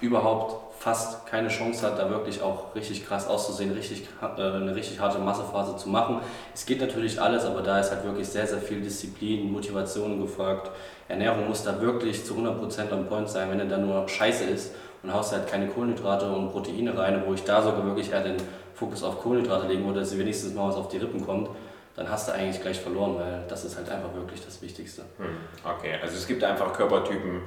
überhaupt 0.00 0.72
fast 0.82 1.26
keine 1.26 1.46
Chance 1.46 1.86
hat, 1.86 1.96
da 1.96 2.10
wirklich 2.10 2.42
auch 2.42 2.74
richtig 2.74 3.06
krass 3.06 3.28
auszusehen, 3.28 3.70
richtig, 3.72 4.08
äh, 4.20 4.42
eine 4.42 4.74
richtig 4.74 4.98
harte 4.98 5.18
Massephase 5.20 5.76
zu 5.76 5.88
machen. 5.88 6.18
Es 6.52 6.66
geht 6.66 6.80
natürlich 6.80 7.20
alles, 7.20 7.44
aber 7.44 7.62
da 7.62 7.78
ist 7.78 7.92
halt 7.92 8.04
wirklich 8.04 8.26
sehr, 8.26 8.48
sehr 8.48 8.58
viel 8.58 8.80
Disziplin, 8.80 9.52
Motivation 9.52 10.20
gefragt. 10.20 10.72
Ernährung 11.08 11.46
muss 11.48 11.62
da 11.62 11.80
wirklich 11.80 12.24
zu 12.24 12.34
100% 12.34 12.92
on 12.92 13.06
point 13.06 13.28
sein, 13.28 13.48
wenn 13.50 13.60
er 13.60 13.66
da 13.66 13.78
nur 13.78 14.08
Scheiße 14.08 14.44
ist 14.44 14.72
und 15.04 15.14
haust 15.14 15.32
halt 15.32 15.46
keine 15.46 15.68
Kohlenhydrate 15.68 16.26
und 16.26 16.50
Proteine 16.50 16.98
rein, 16.98 17.22
wo 17.26 17.32
ich 17.32 17.44
da 17.44 17.62
sogar 17.62 17.84
wirklich 17.84 18.10
eher 18.10 18.24
den 18.24 18.36
Fokus 18.74 19.04
auf 19.04 19.20
Kohlenhydrate 19.20 19.68
legen 19.68 19.86
würde, 19.86 20.00
dass 20.00 20.10
sie 20.10 20.18
wenigstens 20.18 20.52
mal 20.52 20.68
was 20.68 20.74
auf 20.74 20.88
die 20.88 20.98
Rippen 20.98 21.24
kommt, 21.24 21.48
dann 21.94 22.08
hast 22.08 22.26
du 22.26 22.32
eigentlich 22.32 22.60
gleich 22.60 22.80
verloren, 22.80 23.16
weil 23.18 23.44
das 23.48 23.64
ist 23.64 23.76
halt 23.76 23.88
einfach 23.88 24.12
wirklich 24.14 24.44
das 24.44 24.60
Wichtigste. 24.62 25.02
Hm, 25.18 25.36
okay, 25.64 25.94
also 26.02 26.16
es 26.16 26.26
gibt 26.26 26.42
einfach 26.42 26.72
Körpertypen, 26.72 27.42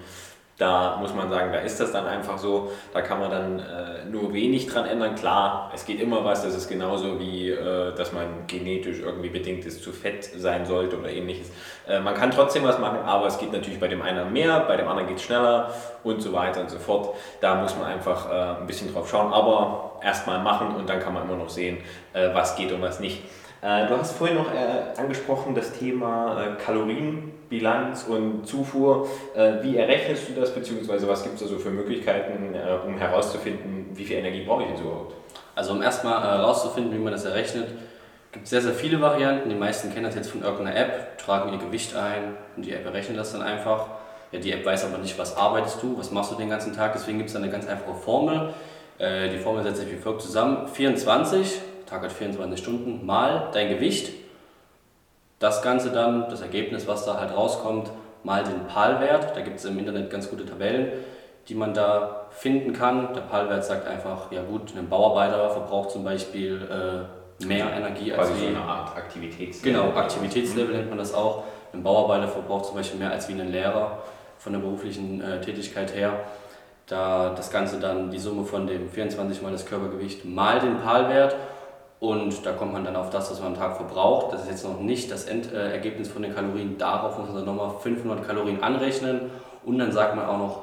da 0.57 0.97
muss 1.01 1.13
man 1.13 1.29
sagen, 1.29 1.51
da 1.51 1.59
ist 1.59 1.79
das 1.81 1.91
dann 1.91 2.07
einfach 2.07 2.38
so, 2.38 2.71
da 2.93 3.01
kann 3.01 3.19
man 3.19 3.29
dann 3.29 3.59
äh, 3.59 4.05
nur 4.09 4.33
wenig 4.33 4.67
dran 4.67 4.85
ändern. 4.85 5.15
Klar, 5.15 5.71
es 5.75 5.85
geht 5.85 6.00
immer 6.00 6.24
was, 6.24 6.43
das 6.43 6.55
ist 6.55 6.69
genauso 6.69 7.19
wie, 7.19 7.50
äh, 7.50 7.93
dass 7.93 8.13
man 8.13 8.47
genetisch 8.47 9.00
irgendwie 9.00 9.29
bedingt 9.29 9.65
ist, 9.65 9.83
zu 9.83 9.91
fett 9.91 10.24
sein 10.24 10.65
sollte 10.65 10.97
oder 10.97 11.09
ähnliches. 11.09 11.51
Äh, 11.88 12.00
man 12.00 12.13
kann 12.13 12.31
trotzdem 12.31 12.63
was 12.63 12.79
machen, 12.79 13.00
aber 13.05 13.27
es 13.27 13.38
geht 13.38 13.51
natürlich 13.51 13.81
bei 13.81 13.89
dem 13.89 14.01
einen 14.01 14.31
mehr, 14.31 14.62
bei 14.62 14.77
dem 14.77 14.88
anderen 14.88 15.09
geht 15.09 15.17
es 15.17 15.24
schneller 15.24 15.74
und 16.03 16.21
so 16.21 16.31
weiter 16.31 16.62
und 16.62 16.69
so 16.69 16.79
fort. 16.79 17.15
Da 17.41 17.55
muss 17.55 17.75
man 17.75 17.88
einfach 17.88 18.31
äh, 18.31 18.62
ein 18.62 18.67
bisschen 18.67 18.93
drauf 18.93 19.09
schauen, 19.09 19.33
aber 19.33 20.00
erstmal 20.01 20.41
machen 20.41 20.74
und 20.75 20.89
dann 20.89 21.01
kann 21.01 21.13
man 21.13 21.24
immer 21.24 21.35
noch 21.35 21.50
sehen, 21.50 21.79
äh, 22.13 22.33
was 22.33 22.55
geht 22.55 22.71
und 22.71 22.81
was 22.81 23.01
nicht. 23.01 23.24
Äh, 23.65 23.88
du 23.88 23.98
hast 23.98 24.15
vorhin 24.15 24.38
noch 24.38 24.48
angesprochen 24.95 25.55
das 25.55 25.74
Thema 25.74 26.55
Kalorien 26.63 27.31
Bilanz 27.50 28.05
und 28.07 28.45
Zufuhr. 28.45 29.07
Äh, 29.36 29.63
wie 29.63 29.77
errechnest 29.77 30.29
du 30.29 30.39
das, 30.39 30.53
beziehungsweise 30.53 31.07
was 31.07 31.24
gibt 31.24 31.36
es 31.36 31.41
da 31.41 31.48
so 31.48 31.57
für 31.57 31.72
Möglichkeiten, 31.72 32.53
äh, 32.53 32.77
um 32.86 32.98
herauszufinden, 32.98 33.88
wie 33.93 34.05
viel 34.05 34.17
Energie 34.17 34.43
brauche 34.45 34.63
ich 34.63 34.69
denn 34.69 34.81
überhaupt? 34.81 35.15
Also 35.55 35.74
um 35.74 35.81
erstmal 35.81 36.22
herauszufinden, 36.22 36.93
wie 36.93 37.00
man 37.00 37.13
das 37.13 37.25
errechnet, 37.25 37.69
gibt 38.31 38.43
es 38.43 38.51
sehr, 38.51 38.62
sehr 38.62 38.74
viele 38.74 39.01
Varianten. 39.01 39.50
Die 39.50 39.55
meisten 39.55 39.91
kennen 39.91 40.05
das 40.05 40.15
jetzt 40.15 40.29
von 40.29 40.43
irgendeiner 40.43 40.75
App, 40.75 41.17
tragen 41.17 41.51
ihr 41.51 41.60
Gewicht 41.60 41.95
ein 41.95 42.36
und 42.55 42.65
die 42.65 42.74
App 42.74 42.86
errechnet 42.86 43.17
das 43.17 43.31
dann 43.31 43.41
einfach. 43.41 43.88
Ja, 44.31 44.39
die 44.39 44.51
App 44.51 44.63
weiß 44.63 44.86
aber 44.86 45.00
nicht, 45.00 45.17
was 45.17 45.36
arbeitest 45.38 45.81
du, 45.81 45.98
was 45.98 46.12
machst 46.12 46.31
du 46.31 46.36
den 46.36 46.51
ganzen 46.51 46.74
Tag, 46.74 46.93
deswegen 46.93 47.17
gibt 47.17 47.31
es 47.31 47.36
eine 47.36 47.50
ganz 47.50 47.65
einfache 47.67 47.95
Formel. 47.95 48.53
Äh, 49.00 49.29
die 49.29 49.39
Formel 49.39 49.63
setzt 49.63 49.77
sich 49.77 49.91
wie 49.91 49.98
folgt 49.98 50.22
zusammen. 50.22 50.67
24, 50.67 51.62
Tag 51.86 52.04
hat 52.04 52.12
24 52.12 52.60
Stunden, 52.60 53.06
mal 53.06 53.50
dein 53.54 53.70
Gewicht 53.70 54.12
das 55.39 55.62
Ganze 55.62 55.92
dann, 55.92 56.30
das 56.30 56.42
Ergebnis, 56.42 56.88
was 56.88 57.06
da 57.06 57.20
halt 57.20 57.36
rauskommt, 57.36 57.92
mal 58.24 58.44
den 58.44 58.68
PAL-Wert. 58.68 59.36
Da 59.36 59.42
gibt 59.42 59.60
es 59.60 59.65
im 59.65 59.77
Internet 59.77 60.10
ganz 60.10 60.30
gute 60.30 60.46
Tabellen, 60.46 60.92
die 61.48 61.56
man 61.56 61.74
da 61.74 62.27
finden 62.32 62.74
kann. 62.74 63.13
Der 63.13 63.22
PAL-Wert 63.22 63.65
sagt 63.65 63.88
einfach, 63.88 64.32
ja 64.32 64.42
gut, 64.44 64.74
ein 64.75 64.89
Bauarbeiter 64.89 65.50
verbraucht 65.50 65.92
zum 65.92 66.04
Beispiel 66.04 66.62
äh, 67.42 67.46
mehr 67.46 67.72
Energie 67.72 68.13
als 68.13 68.34
wie... 68.36 68.39
so 68.39 68.48
eine 68.48 68.62
Art 68.62 68.96
Aktivitätslevel. 68.96 69.82
Genau, 69.82 69.96
Aktivitätslevel 69.96 70.75
nennt 70.75 70.89
man 70.89 70.98
das 70.98 71.13
auch. 71.13 71.44
Ein 71.74 71.84
Bauarbeiter 71.84 72.27
verbraucht 72.27 72.65
zum 72.65 72.75
Beispiel 72.75 73.00
mehr 73.00 73.12
als 73.12 73.27
wie 73.27 73.34
ein 73.34 73.51
Lehrer 73.51 74.00
von 74.38 74.54
der 74.54 74.60
beruflichen 74.60 75.22
äh, 75.22 75.42
Tätigkeit 75.42 75.94
her. 75.94 76.22
Da 76.88 77.34
das 77.36 77.51
Ganze 77.51 77.80
dann 77.80 78.12
die 78.12 78.20
Summe 78.20 78.46
von 78.46 78.68
dem 78.68 78.89
24 78.89 79.42
mal 79.42 79.51
das 79.51 79.65
Körpergewicht 79.65 80.24
mal 80.24 80.60
den 80.60 80.80
PAL-Wert 80.80 81.36
Und 81.99 82.45
da 82.45 82.51
kommt 82.51 82.73
man 82.73 82.83
dann 82.83 82.95
auf 82.95 83.09
das, 83.09 83.31
was 83.31 83.39
man 83.39 83.53
am 83.53 83.57
Tag 83.57 83.77
verbraucht. 83.77 84.33
Das 84.33 84.43
ist 84.43 84.49
jetzt 84.49 84.63
noch 84.65 84.79
nicht 84.79 85.09
das 85.11 85.25
Endergebnis 85.25 86.09
von 86.09 86.21
den 86.21 86.35
Kalorien. 86.35 86.77
Darauf 86.77 87.17
muss 87.17 87.27
man 87.27 87.37
dann 87.37 87.45
nochmal 87.45 87.71
500 87.79 88.25
Kalorien 88.25 88.61
anrechnen. 88.61 89.31
Und 89.63 89.79
dann 89.79 89.91
sagt 89.91 90.15
man 90.15 90.25
auch 90.25 90.37
noch, 90.37 90.61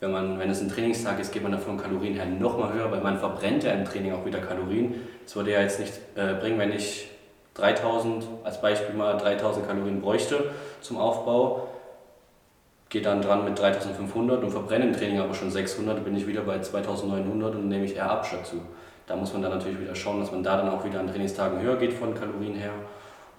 wenn, 0.00 0.12
man, 0.12 0.38
wenn 0.38 0.50
es 0.50 0.60
ein 0.60 0.68
Trainingstag 0.68 1.18
ist, 1.18 1.32
geht 1.32 1.42
man 1.42 1.52
davon 1.52 1.76
Kalorien 1.76 2.14
her 2.14 2.26
nochmal 2.26 2.72
höher, 2.72 2.90
weil 2.92 3.00
man 3.00 3.18
verbrennt 3.18 3.64
ja 3.64 3.72
im 3.72 3.84
Training 3.84 4.12
auch 4.12 4.24
wieder 4.24 4.38
Kalorien. 4.40 4.94
Das 5.24 5.34
würde 5.34 5.52
ja 5.52 5.60
jetzt 5.60 5.80
nicht 5.80 5.92
äh, 6.14 6.34
bringen, 6.34 6.58
wenn 6.58 6.72
ich 6.72 7.08
3000, 7.54 8.24
als 8.44 8.60
Beispiel 8.60 8.94
mal 8.94 9.16
3000 9.16 9.66
Kalorien 9.66 10.00
bräuchte 10.00 10.52
zum 10.80 10.98
Aufbau, 10.98 11.68
gehe 12.88 13.02
dann 13.02 13.20
dran 13.20 13.44
mit 13.44 13.58
3500 13.58 14.42
und 14.44 14.50
verbrenne 14.50 14.86
im 14.86 14.92
Training 14.92 15.18
aber 15.18 15.34
schon 15.34 15.50
600, 15.50 16.04
bin 16.04 16.16
ich 16.16 16.26
wieder 16.26 16.42
bei 16.42 16.60
2900 16.60 17.56
und 17.56 17.68
nehme 17.68 17.84
ich 17.84 17.96
eher 17.96 18.10
Abstand 18.10 18.46
zu. 18.46 18.60
Da 19.08 19.16
muss 19.16 19.32
man 19.32 19.42
dann 19.42 19.52
natürlich 19.52 19.80
wieder 19.80 19.94
schauen, 19.94 20.20
dass 20.20 20.30
man 20.30 20.42
da 20.42 20.58
dann 20.58 20.68
auch 20.68 20.84
wieder 20.84 21.00
an 21.00 21.08
Trainingstagen 21.08 21.60
höher 21.60 21.76
geht 21.76 21.94
von 21.94 22.14
Kalorien 22.14 22.54
her 22.54 22.72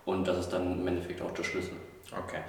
und 0.06 0.28
das 0.28 0.40
ist 0.40 0.50
dann 0.54 0.80
im 0.80 0.88
Endeffekt 0.88 1.22
auch 1.22 1.32
der 1.32 1.44
Schlüssel. 1.44 1.74
Okay. 2.12 2.42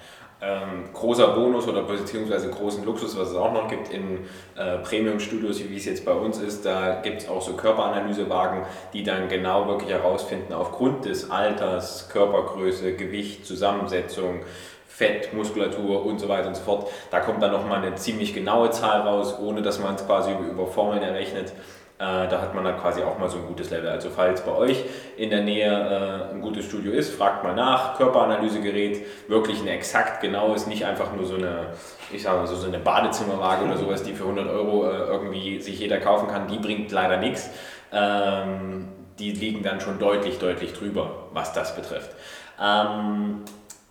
Ähm, 0.42 0.88
großer 0.94 1.34
Bonus 1.34 1.68
oder 1.68 1.82
beziehungsweise 1.82 2.48
großen 2.48 2.82
Luxus, 2.82 3.18
was 3.18 3.28
es 3.28 3.36
auch 3.36 3.52
noch 3.52 3.68
gibt 3.68 3.92
in 3.92 4.20
äh, 4.56 4.78
Premium-Studios, 4.78 5.68
wie 5.68 5.76
es 5.76 5.84
jetzt 5.84 6.06
bei 6.06 6.14
uns 6.14 6.38
ist, 6.38 6.64
da 6.64 7.02
gibt 7.02 7.22
es 7.22 7.28
auch 7.28 7.42
so 7.42 7.52
Körperanalysewagen, 7.52 8.62
die 8.94 9.02
dann 9.02 9.28
genau 9.28 9.66
wirklich 9.66 9.90
herausfinden, 9.90 10.54
aufgrund 10.54 11.04
des 11.04 11.30
Alters, 11.30 12.08
Körpergröße, 12.08 12.94
Gewicht, 12.94 13.44
Zusammensetzung, 13.44 14.40
Fett, 14.88 15.34
Muskulatur 15.34 16.06
und 16.06 16.18
so 16.18 16.28
weiter 16.30 16.48
und 16.48 16.56
so 16.56 16.62
fort. 16.62 16.90
Da 17.10 17.20
kommt 17.20 17.42
dann 17.42 17.52
nochmal 17.52 17.84
eine 17.84 17.94
ziemlich 17.96 18.32
genaue 18.32 18.70
Zahl 18.70 19.02
raus, 19.02 19.38
ohne 19.38 19.60
dass 19.60 19.78
man 19.78 19.94
es 19.94 20.06
quasi 20.06 20.32
über 20.32 20.66
Formeln 20.66 21.02
errechnet. 21.02 21.52
Äh, 22.00 22.28
da 22.28 22.40
hat 22.40 22.54
man 22.54 22.64
dann 22.64 22.78
quasi 22.78 23.02
auch 23.02 23.18
mal 23.18 23.28
so 23.28 23.36
ein 23.36 23.46
gutes 23.46 23.68
Level. 23.68 23.90
Also 23.90 24.08
falls 24.08 24.40
bei 24.40 24.52
euch 24.52 24.84
in 25.18 25.28
der 25.28 25.42
Nähe 25.42 25.68
äh, 26.30 26.34
ein 26.34 26.40
gutes 26.40 26.64
Studio 26.64 26.92
ist, 26.92 27.14
fragt 27.14 27.44
mal 27.44 27.54
nach. 27.54 27.98
Körperanalysegerät, 27.98 29.04
wirklich 29.28 29.60
ein 29.60 29.68
exakt 29.68 30.22
genaues, 30.22 30.66
nicht 30.66 30.86
einfach 30.86 31.14
nur 31.14 31.26
so 31.26 31.34
eine, 31.34 31.74
ich 32.10 32.22
sage 32.22 32.38
mal 32.38 32.46
so, 32.46 32.56
so 32.56 32.68
eine 32.68 32.78
Badezimmerwaage 32.78 33.66
oder 33.66 33.76
sowas, 33.76 34.02
die 34.02 34.14
für 34.14 34.22
100 34.22 34.48
Euro 34.48 34.90
äh, 34.90 34.96
irgendwie 34.96 35.60
sich 35.60 35.78
jeder 35.78 35.98
kaufen 35.98 36.28
kann. 36.28 36.48
Die 36.48 36.56
bringt 36.56 36.90
leider 36.90 37.18
nichts. 37.18 37.50
Ähm, 37.92 38.88
die 39.18 39.32
liegen 39.32 39.62
dann 39.62 39.82
schon 39.82 39.98
deutlich, 39.98 40.38
deutlich 40.38 40.72
drüber, 40.72 41.28
was 41.34 41.52
das 41.52 41.76
betrifft. 41.76 42.12
Ähm, 42.58 43.42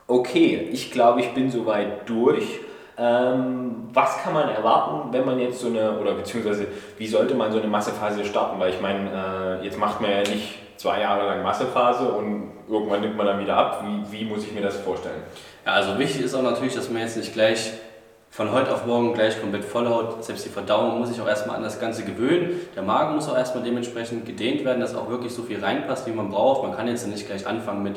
okay, 0.08 0.68
ich 0.72 0.92
glaube, 0.92 1.20
ich 1.20 1.32
bin 1.36 1.52
soweit 1.52 2.10
durch. 2.10 2.60
Ähm, 3.00 3.88
was 3.94 4.22
kann 4.22 4.34
man 4.34 4.50
erwarten, 4.50 5.14
wenn 5.14 5.26
man 5.26 5.40
jetzt 5.40 5.62
so 5.62 5.68
eine, 5.68 5.98
oder 6.00 6.16
beziehungsweise 6.16 6.68
wie 6.98 7.08
sollte 7.08 7.34
man 7.34 7.50
so 7.50 7.60
eine 7.60 7.68
Massephase 7.68 8.26
starten? 8.26 8.60
Weil 8.60 8.72
ich 8.72 8.82
meine, 8.82 9.60
äh, 9.62 9.66
jetzt 9.66 9.80
macht 9.80 10.02
man 10.02 10.12
ja 10.12 10.20
nicht 10.20 10.60
zwei 10.76 11.00
Jahre 11.00 11.26
lang 11.26 11.42
Massephase 11.42 12.04
und 12.04 12.52
irgendwann 12.68 13.00
nimmt 13.00 13.16
man 13.16 13.26
dann 13.26 13.40
wieder 13.40 13.56
ab. 13.56 13.86
Wie, 13.86 14.12
wie 14.12 14.26
muss 14.26 14.44
ich 14.44 14.52
mir 14.52 14.62
das 14.62 14.76
vorstellen? 14.78 15.24
Ja, 15.66 15.74
also 15.74 15.98
wichtig 15.98 16.24
ist 16.24 16.36
auch 16.36 16.42
natürlich, 16.42 16.76
dass 16.76 16.90
man 16.90 17.02
jetzt 17.02 17.16
nicht 17.16 17.32
gleich 17.32 17.72
von 18.32 18.52
heute 18.52 18.74
auf 18.74 18.86
morgen 18.86 19.14
gleich 19.14 19.40
komplett 19.40 19.64
vollhaut. 19.64 20.24
Selbst 20.24 20.46
die 20.46 20.50
Verdauung 20.50 21.00
muss 21.00 21.10
sich 21.10 21.22
auch 21.22 21.28
erstmal 21.28 21.56
an 21.56 21.64
das 21.64 21.80
Ganze 21.80 22.04
gewöhnen. 22.04 22.60
Der 22.76 22.84
Magen 22.84 23.16
muss 23.16 23.30
auch 23.30 23.38
erstmal 23.38 23.64
dementsprechend 23.64 24.26
gedehnt 24.26 24.66
werden, 24.66 24.82
dass 24.82 24.94
auch 24.94 25.10
wirklich 25.10 25.34
so 25.34 25.44
viel 25.44 25.64
reinpasst, 25.64 26.06
wie 26.06 26.12
man 26.12 26.30
braucht. 26.30 26.64
Man 26.64 26.76
kann 26.76 26.88
jetzt 26.88 27.08
nicht 27.08 27.28
gleich 27.28 27.48
anfangen 27.48 27.82
mit 27.82 27.96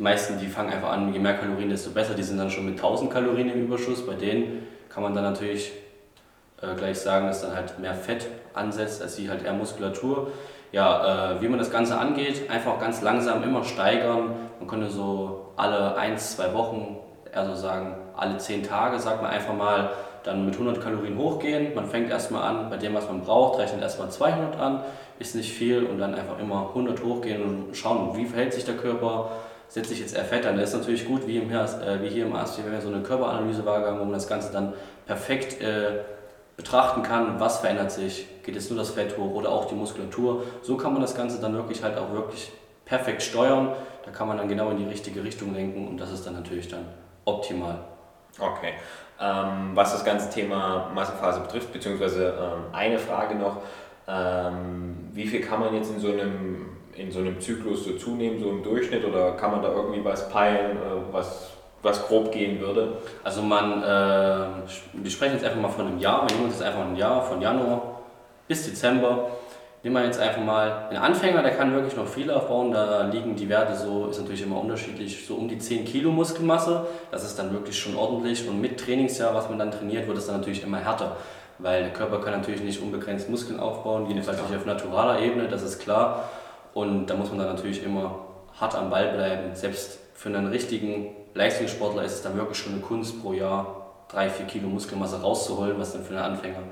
die 0.00 0.04
meisten, 0.04 0.38
die 0.38 0.46
fangen 0.46 0.72
einfach 0.72 0.92
an, 0.92 1.12
je 1.12 1.18
mehr 1.18 1.34
Kalorien, 1.34 1.68
desto 1.68 1.90
besser. 1.90 2.14
Die 2.14 2.22
sind 2.22 2.38
dann 2.38 2.50
schon 2.50 2.64
mit 2.64 2.76
1000 2.76 3.12
Kalorien 3.12 3.50
im 3.50 3.64
Überschuss. 3.64 4.06
Bei 4.06 4.14
denen 4.14 4.66
kann 4.88 5.02
man 5.02 5.12
dann 5.12 5.24
natürlich 5.24 5.72
äh, 6.62 6.74
gleich 6.74 6.98
sagen, 6.98 7.26
dass 7.26 7.42
dann 7.42 7.54
halt 7.54 7.78
mehr 7.78 7.92
Fett 7.92 8.26
ansetzt, 8.54 9.02
als 9.02 9.16
sie 9.16 9.28
halt 9.28 9.44
eher 9.44 9.52
Muskulatur. 9.52 10.32
Ja, 10.72 11.34
äh, 11.34 11.42
wie 11.42 11.48
man 11.48 11.58
das 11.58 11.70
Ganze 11.70 11.98
angeht, 11.98 12.48
einfach 12.48 12.80
ganz 12.80 13.02
langsam 13.02 13.42
immer 13.42 13.62
steigern. 13.62 14.36
Man 14.58 14.68
könnte 14.68 14.88
so 14.88 15.52
alle 15.56 15.94
1, 15.96 16.36
2 16.36 16.54
Wochen, 16.54 16.96
also 17.34 17.54
sagen 17.54 17.94
alle 18.16 18.38
10 18.38 18.62
Tage, 18.62 18.98
sagt 19.00 19.20
man 19.20 19.30
einfach 19.30 19.52
mal, 19.52 19.90
dann 20.22 20.46
mit 20.46 20.54
100 20.54 20.82
Kalorien 20.82 21.18
hochgehen. 21.18 21.74
Man 21.74 21.84
fängt 21.84 22.08
erstmal 22.08 22.44
an 22.44 22.70
bei 22.70 22.78
dem, 22.78 22.94
was 22.94 23.06
man 23.06 23.20
braucht, 23.20 23.58
rechnet 23.58 23.82
erstmal 23.82 24.10
200 24.10 24.58
an, 24.58 24.80
ist 25.18 25.34
nicht 25.34 25.52
viel 25.52 25.84
und 25.84 25.98
dann 25.98 26.14
einfach 26.14 26.38
immer 26.38 26.68
100 26.68 27.04
hochgehen 27.04 27.42
und 27.42 27.76
schauen, 27.76 28.16
wie 28.16 28.24
verhält 28.24 28.54
sich 28.54 28.64
der 28.64 28.78
Körper, 28.78 29.30
setze 29.70 29.94
ich 29.94 30.00
jetzt 30.00 30.16
eher 30.16 30.24
Fett 30.24 30.44
an. 30.44 30.58
Das 30.58 30.74
ist 30.74 30.78
natürlich 30.78 31.06
gut, 31.06 31.26
wie, 31.26 31.38
im, 31.38 31.50
äh, 31.50 32.02
wie 32.02 32.08
hier 32.08 32.26
im 32.26 32.34
AST, 32.34 32.62
wenn 32.64 32.72
wir 32.72 32.80
so 32.80 32.88
eine 32.88 33.02
Körperanalysewaage 33.02 33.86
haben, 33.86 34.00
wo 34.00 34.04
man 34.04 34.14
das 34.14 34.28
Ganze 34.28 34.52
dann 34.52 34.74
perfekt 35.06 35.62
äh, 35.62 36.00
betrachten 36.56 37.02
kann, 37.02 37.40
was 37.40 37.60
verändert 37.60 37.92
sich, 37.92 38.26
geht 38.42 38.56
jetzt 38.56 38.68
nur 38.68 38.78
das 38.78 38.90
Fett 38.90 39.16
hoch 39.16 39.32
oder 39.32 39.50
auch 39.50 39.66
die 39.66 39.76
Muskulatur. 39.76 40.42
So 40.60 40.76
kann 40.76 40.92
man 40.92 41.00
das 41.00 41.14
Ganze 41.14 41.40
dann 41.40 41.54
wirklich 41.54 41.82
halt 41.82 41.96
auch 41.96 42.12
wirklich 42.12 42.50
perfekt 42.84 43.22
steuern. 43.22 43.72
Da 44.04 44.10
kann 44.10 44.26
man 44.26 44.36
dann 44.36 44.48
genau 44.48 44.70
in 44.70 44.76
die 44.76 44.84
richtige 44.84 45.22
Richtung 45.22 45.54
lenken 45.54 45.86
und 45.86 45.98
das 45.98 46.10
ist 46.10 46.26
dann 46.26 46.34
natürlich 46.34 46.68
dann 46.68 46.84
optimal. 47.24 47.78
Okay. 48.38 48.74
Ähm, 49.20 49.70
was 49.74 49.92
das 49.92 50.04
ganze 50.04 50.30
Thema 50.30 50.90
Massephase 50.94 51.40
betrifft, 51.40 51.72
beziehungsweise 51.72 52.34
ähm, 52.38 52.64
eine 52.72 52.98
Frage 52.98 53.36
noch, 53.36 53.58
ähm, 54.08 55.10
wie 55.12 55.26
viel 55.26 55.40
kann 55.40 55.60
man 55.60 55.74
jetzt 55.74 55.92
in 55.92 56.00
so 56.00 56.08
einem 56.08 56.79
in 56.96 57.10
so 57.10 57.20
einem 57.20 57.40
Zyklus 57.40 57.84
so 57.84 57.92
zunehmen, 57.92 58.40
so 58.40 58.50
im 58.50 58.62
Durchschnitt, 58.62 59.04
oder 59.04 59.32
kann 59.32 59.52
man 59.52 59.62
da 59.62 59.72
irgendwie 59.72 60.04
was 60.04 60.28
peilen, 60.28 60.76
äh, 60.76 61.12
was, 61.12 61.50
was 61.82 62.06
grob 62.06 62.32
gehen 62.32 62.60
würde? 62.60 62.98
Also 63.24 63.42
man, 63.42 63.82
äh, 63.82 64.46
wir 64.92 65.10
sprechen 65.10 65.34
jetzt 65.34 65.44
einfach 65.44 65.60
mal 65.60 65.68
von 65.68 65.86
einem 65.86 65.98
Jahr, 65.98 66.28
wir 66.28 66.34
nehmen 66.34 66.46
uns 66.46 66.58
jetzt 66.58 66.66
einfach 66.66 66.86
ein 66.86 66.96
Jahr 66.96 67.22
von 67.22 67.40
Januar 67.40 68.00
bis 68.48 68.66
Dezember. 68.66 69.30
Nehmen 69.82 69.96
wir 69.96 70.04
jetzt 70.04 70.20
einfach 70.20 70.42
mal 70.42 70.88
einen 70.90 70.98
Anfänger, 70.98 71.42
der 71.42 71.52
kann 71.52 71.72
wirklich 71.72 71.96
noch 71.96 72.06
viel 72.06 72.30
aufbauen, 72.30 72.70
da 72.70 73.06
liegen 73.06 73.34
die 73.34 73.48
Werte 73.48 73.74
so, 73.74 74.08
ist 74.08 74.20
natürlich 74.20 74.42
immer 74.42 74.60
unterschiedlich, 74.60 75.24
so 75.26 75.36
um 75.36 75.48
die 75.48 75.56
10 75.56 75.86
Kilo 75.86 76.10
Muskelmasse, 76.10 76.86
das 77.10 77.24
ist 77.24 77.38
dann 77.38 77.50
wirklich 77.54 77.78
schon 77.78 77.96
ordentlich. 77.96 78.46
Und 78.46 78.60
mit 78.60 78.78
Trainingsjahr, 78.78 79.34
was 79.34 79.48
man 79.48 79.58
dann 79.58 79.70
trainiert, 79.70 80.06
wird 80.06 80.18
es 80.18 80.26
dann 80.26 80.36
natürlich 80.36 80.62
immer 80.62 80.78
härter. 80.78 81.16
Weil 81.58 81.84
der 81.84 81.92
Körper 81.92 82.20
kann 82.20 82.32
natürlich 82.32 82.60
nicht 82.60 82.82
unbegrenzt 82.82 83.30
Muskeln 83.30 83.58
aufbauen, 83.58 84.06
jedenfalls 84.06 84.42
nicht 84.42 84.54
auf 84.54 84.66
naturaler 84.66 85.20
Ebene, 85.20 85.48
das 85.48 85.62
ist 85.62 85.78
klar. 85.78 86.28
Und 86.74 87.06
da 87.06 87.14
muss 87.14 87.30
man 87.30 87.38
dann 87.38 87.48
natürlich 87.48 87.82
immer 87.82 88.26
hart 88.58 88.74
am 88.74 88.90
Ball 88.90 89.12
bleiben. 89.12 89.54
Selbst 89.54 89.98
für 90.14 90.28
einen 90.28 90.46
richtigen 90.46 91.16
Leistungssportler 91.34 92.04
ist 92.04 92.14
es 92.14 92.22
dann 92.22 92.36
wirklich 92.36 92.58
schon 92.58 92.74
eine 92.74 92.82
Kunst 92.82 93.22
pro 93.22 93.32
Jahr, 93.32 94.04
drei, 94.08 94.28
vier 94.28 94.46
Kilo 94.46 94.68
Muskelmasse 94.68 95.20
rauszuholen, 95.20 95.78
was 95.78 95.92
dann 95.92 96.02
für 96.02 96.14
einen 96.14 96.32
Anfänger 96.32 96.62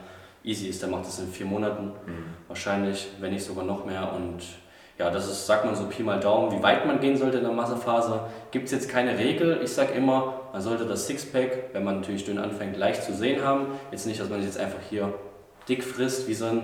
easy 0.44 0.68
ist. 0.68 0.82
Der 0.82 0.88
macht 0.88 1.06
das 1.06 1.18
in 1.18 1.28
vier 1.28 1.46
Monaten 1.46 1.86
mhm. 1.86 2.24
wahrscheinlich, 2.46 3.08
wenn 3.20 3.32
nicht 3.32 3.44
sogar 3.44 3.64
noch 3.64 3.84
mehr. 3.84 4.12
Und 4.12 4.42
ja, 4.98 5.10
das 5.10 5.28
ist, 5.28 5.46
sagt 5.46 5.64
man 5.64 5.76
so 5.76 5.86
Pi 5.86 6.02
mal 6.02 6.18
Daumen, 6.18 6.50
wie 6.50 6.62
weit 6.62 6.84
man 6.86 6.98
gehen 7.00 7.16
sollte 7.16 7.38
in 7.38 7.44
der 7.44 7.52
Massephase. 7.52 8.20
Gibt 8.50 8.66
es 8.66 8.72
jetzt 8.72 8.88
keine 8.88 9.16
Regel. 9.16 9.60
Ich 9.62 9.72
sage 9.72 9.92
immer, 9.92 10.40
man 10.52 10.60
sollte 10.60 10.86
das 10.86 11.06
Sixpack, 11.06 11.70
wenn 11.72 11.84
man 11.84 11.96
natürlich 12.00 12.24
dünn 12.24 12.38
anfängt, 12.38 12.76
leicht 12.76 13.04
zu 13.04 13.14
sehen 13.14 13.44
haben. 13.44 13.66
Jetzt 13.92 14.06
nicht, 14.06 14.20
dass 14.20 14.28
man 14.28 14.40
sich 14.40 14.48
jetzt 14.48 14.58
einfach 14.58 14.80
hier 14.90 15.14
dick 15.68 15.84
frisst, 15.84 16.26
wie 16.26 16.34
so 16.34 16.46
ein, 16.46 16.62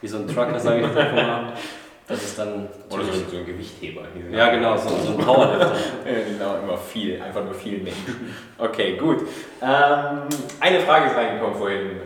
wie 0.00 0.08
so 0.08 0.18
ein 0.18 0.28
Trucker, 0.28 0.60
sage 0.60 0.80
ich 0.80 0.86
jetzt 0.86 0.96
einfach 0.96 1.16
mal. 1.16 1.52
Das 2.08 2.22
ist 2.22 2.38
dann. 2.38 2.68
Oder 2.90 3.04
so, 3.04 3.12
so 3.12 3.36
ein 3.36 3.46
Gewichtheber. 3.46 4.02
Ja, 4.30 4.50
genau, 4.50 4.76
so, 4.76 4.88
so 4.88 5.12
ein 5.12 5.18
Powerlifter. 5.18 5.76
genau, 6.04 6.56
immer 6.62 6.76
viel, 6.76 7.20
einfach 7.22 7.44
nur 7.44 7.54
viel 7.54 7.78
nehmen. 7.78 8.34
Okay, 8.58 8.96
gut. 8.96 9.20
Ähm, 9.62 10.28
eine 10.60 10.80
Frage 10.80 11.06
ist 11.06 11.16
reingekommen 11.16 11.56
vorhin. 11.56 12.00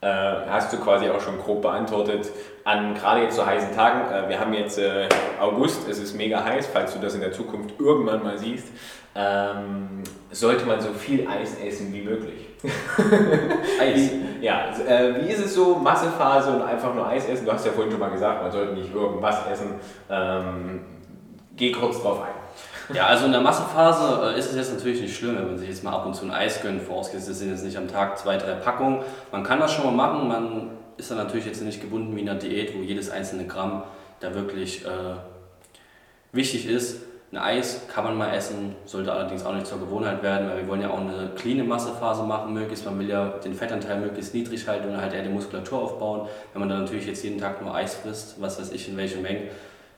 Äh, 0.00 0.08
hast 0.48 0.72
du 0.72 0.78
quasi 0.78 1.08
auch 1.08 1.20
schon 1.20 1.38
grob 1.38 1.62
beantwortet. 1.62 2.30
An 2.64 2.94
gerade 2.94 3.22
jetzt 3.22 3.34
zu 3.34 3.46
heißen 3.46 3.74
Tagen, 3.74 4.12
äh, 4.12 4.28
wir 4.28 4.38
haben 4.38 4.52
jetzt 4.52 4.78
äh, 4.78 5.08
August, 5.40 5.88
es 5.88 5.98
ist 5.98 6.14
mega 6.14 6.44
heiß, 6.44 6.68
falls 6.72 6.92
du 6.92 7.00
das 7.00 7.14
in 7.14 7.20
der 7.20 7.32
Zukunft 7.32 7.80
irgendwann 7.80 8.22
mal 8.22 8.38
siehst, 8.38 8.68
ähm, 9.16 10.02
sollte 10.30 10.66
man 10.66 10.80
so 10.80 10.92
viel 10.92 11.26
Eis 11.26 11.56
essen 11.58 11.92
wie 11.92 12.02
möglich. 12.02 12.46
Eis? 13.80 14.10
Ja, 14.40 14.70
äh, 14.86 15.22
wie 15.22 15.30
ist 15.30 15.44
es 15.44 15.54
so, 15.54 15.76
Massephase 15.76 16.50
und 16.50 16.62
einfach 16.62 16.94
nur 16.94 17.06
Eis 17.06 17.26
essen? 17.26 17.46
Du 17.46 17.52
hast 17.52 17.64
ja 17.64 17.72
vorhin 17.72 17.90
schon 17.90 18.00
mal 18.00 18.10
gesagt, 18.10 18.42
man 18.42 18.52
sollte 18.52 18.74
nicht 18.74 18.94
irgendwas 18.94 19.46
essen. 19.50 19.74
Ähm, 20.10 20.80
geh 21.56 21.72
kurz 21.72 22.02
drauf 22.02 22.22
ein. 22.22 22.94
Ja, 22.94 23.06
also 23.06 23.26
in 23.26 23.32
der 23.32 23.40
Massephase 23.40 24.34
äh, 24.34 24.38
ist 24.38 24.50
es 24.50 24.56
jetzt 24.56 24.74
natürlich 24.74 25.00
nicht 25.00 25.16
schlimm, 25.16 25.36
wenn 25.36 25.46
man 25.46 25.58
sich 25.58 25.68
jetzt 25.68 25.82
mal 25.82 25.92
ab 25.92 26.06
und 26.06 26.14
zu 26.14 26.24
ein 26.24 26.30
Eis 26.30 26.62
gönnt. 26.62 26.82
Vorausgesetzt, 26.82 27.30
das 27.30 27.38
sind 27.38 27.50
jetzt 27.50 27.64
nicht 27.64 27.76
am 27.76 27.88
Tag 27.88 28.18
zwei, 28.18 28.36
drei 28.36 28.52
Packungen. 28.52 29.00
Man 29.32 29.42
kann 29.42 29.58
das 29.58 29.72
schon 29.72 29.86
mal 29.86 29.92
machen. 29.92 30.28
Man 30.28 30.70
ist 30.96 31.10
dann 31.10 31.18
natürlich 31.18 31.46
jetzt 31.46 31.62
nicht 31.62 31.80
gebunden 31.80 32.14
wie 32.14 32.20
in 32.20 32.28
einer 32.28 32.38
Diät, 32.38 32.76
wo 32.76 32.82
jedes 32.82 33.10
einzelne 33.10 33.46
Gramm 33.46 33.82
da 34.20 34.34
wirklich 34.34 34.84
äh, 34.84 34.88
wichtig 36.32 36.68
ist. 36.68 37.05
Ein 37.32 37.38
Eis 37.38 37.82
kann 37.92 38.04
man 38.04 38.16
mal 38.16 38.32
essen, 38.32 38.76
sollte 38.84 39.12
allerdings 39.12 39.44
auch 39.44 39.52
nicht 39.52 39.66
zur 39.66 39.80
Gewohnheit 39.80 40.22
werden, 40.22 40.48
weil 40.48 40.58
wir 40.58 40.68
wollen 40.68 40.80
ja 40.80 40.90
auch 40.90 41.00
eine 41.00 41.30
clean 41.36 41.66
Massephase 41.66 42.22
machen 42.22 42.54
möglichst. 42.54 42.84
Man 42.84 42.98
will 43.00 43.08
ja 43.08 43.34
den 43.44 43.52
Fettanteil 43.52 43.98
möglichst 43.98 44.32
niedrig 44.32 44.66
halten 44.68 44.88
und 44.88 45.00
halt 45.00 45.12
eher 45.12 45.22
die 45.22 45.28
Muskulatur 45.28 45.82
aufbauen. 45.82 46.28
Wenn 46.52 46.60
man 46.60 46.68
dann 46.68 46.82
natürlich 46.82 47.06
jetzt 47.06 47.24
jeden 47.24 47.40
Tag 47.40 47.60
nur 47.60 47.74
Eis 47.74 47.96
frisst, 47.96 48.40
was 48.40 48.60
weiß 48.60 48.70
ich 48.70 48.88
in 48.88 48.96
welchen 48.96 49.22
Mengen, 49.22 49.48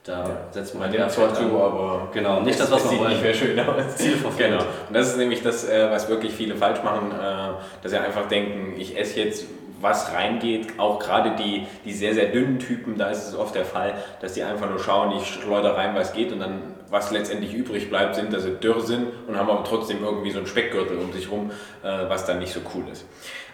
da 0.03 0.23
ja. 0.23 0.29
setzt 0.49 0.73
man 0.73 0.91
halt 0.91 1.11
zwar 1.11 1.33
zu, 1.33 1.43
aber 1.43 2.07
genau, 2.11 2.39
nicht 2.39 2.59
das, 2.59 2.71
was 2.71 2.85
man 2.85 2.93
sieht 2.93 3.07
nicht 3.07 3.21
mehr 3.21 3.33
schön 3.33 3.59
aus. 3.59 3.75
Genau. 4.37 4.57
Und 4.87 4.93
das 4.93 5.09
ist 5.09 5.17
nämlich 5.17 5.43
das, 5.43 5.69
äh, 5.69 5.91
was 5.91 6.09
wirklich 6.09 6.33
viele 6.33 6.55
falsch 6.55 6.81
machen, 6.83 7.11
äh, 7.11 7.83
dass 7.83 7.91
sie 7.91 7.97
einfach 7.97 8.27
denken, 8.27 8.79
ich 8.79 8.97
esse 8.97 9.19
jetzt 9.19 9.45
was 9.81 10.13
reingeht. 10.13 10.79
Auch 10.79 10.99
gerade 10.99 11.35
die, 11.35 11.67
die 11.85 11.93
sehr, 11.93 12.13
sehr 12.13 12.27
dünnen 12.27 12.59
Typen, 12.59 12.97
da 12.97 13.09
ist 13.09 13.27
es 13.27 13.35
oft 13.35 13.55
der 13.55 13.65
Fall, 13.65 13.93
dass 14.21 14.33
die 14.33 14.43
einfach 14.43 14.69
nur 14.69 14.79
schauen, 14.79 15.15
ich 15.17 15.27
schleudere 15.27 15.75
rein, 15.75 15.95
was 15.95 16.13
geht 16.13 16.31
und 16.31 16.39
dann, 16.39 16.68
was 16.89 17.11
letztendlich 17.11 17.53
übrig 17.53 17.89
bleibt, 17.89 18.15
sind, 18.15 18.33
dass 18.33 18.43
sie 18.43 18.55
dürr 18.55 18.81
sind 18.81 19.07
und 19.27 19.37
haben 19.37 19.49
aber 19.49 19.63
trotzdem 19.63 20.03
irgendwie 20.03 20.31
so 20.31 20.39
einen 20.39 20.47
Speckgürtel 20.47 20.97
um 20.97 21.11
sich 21.13 21.29
rum, 21.31 21.51
äh, 21.83 22.09
was 22.09 22.25
dann 22.25 22.39
nicht 22.39 22.53
so 22.53 22.61
cool 22.73 22.83
ist. 22.91 23.05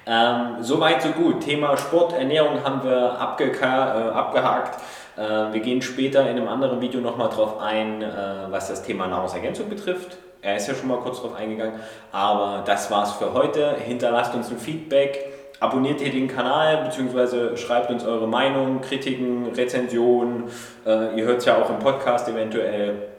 Ähm, 0.07 0.57
Soweit, 0.61 1.01
so 1.01 1.09
gut. 1.09 1.41
Thema 1.41 1.75
Sport, 1.77 2.13
Ernährung 2.13 2.63
haben 2.63 2.83
wir 2.83 2.91
äh, 2.91 4.09
abgehakt. 4.13 4.79
Äh, 5.17 5.53
wir 5.53 5.61
gehen 5.61 5.81
später 5.81 6.21
in 6.21 6.37
einem 6.37 6.47
anderen 6.47 6.79
Video 6.81 7.01
nochmal 7.01 7.29
drauf 7.29 7.59
ein, 7.59 8.01
äh, 8.01 8.07
was 8.49 8.67
das 8.67 8.83
Thema 8.83 9.07
Nahrungsergänzung 9.07 9.69
betrifft. 9.69 10.17
Er 10.41 10.57
ist 10.57 10.67
ja 10.67 10.75
schon 10.75 10.89
mal 10.89 10.99
kurz 10.99 11.21
drauf 11.21 11.33
eingegangen. 11.33 11.79
Aber 12.11 12.63
das 12.65 12.91
war's 12.91 13.13
für 13.13 13.33
heute. 13.33 13.77
Hinterlasst 13.77 14.35
uns 14.35 14.51
ein 14.51 14.59
Feedback. 14.59 15.31
Abonniert 15.59 16.01
hier 16.01 16.11
den 16.11 16.27
Kanal, 16.27 16.83
beziehungsweise 16.83 17.57
schreibt 17.57 17.89
uns 17.89 18.05
eure 18.05 18.27
Meinung, 18.27 18.81
Kritiken, 18.81 19.47
Rezensionen. 19.55 20.43
Äh, 20.85 21.17
ihr 21.17 21.25
hört 21.25 21.39
es 21.39 21.45
ja 21.45 21.57
auch 21.57 21.69
im 21.69 21.79
Podcast 21.79 22.27
eventuell 22.27 23.14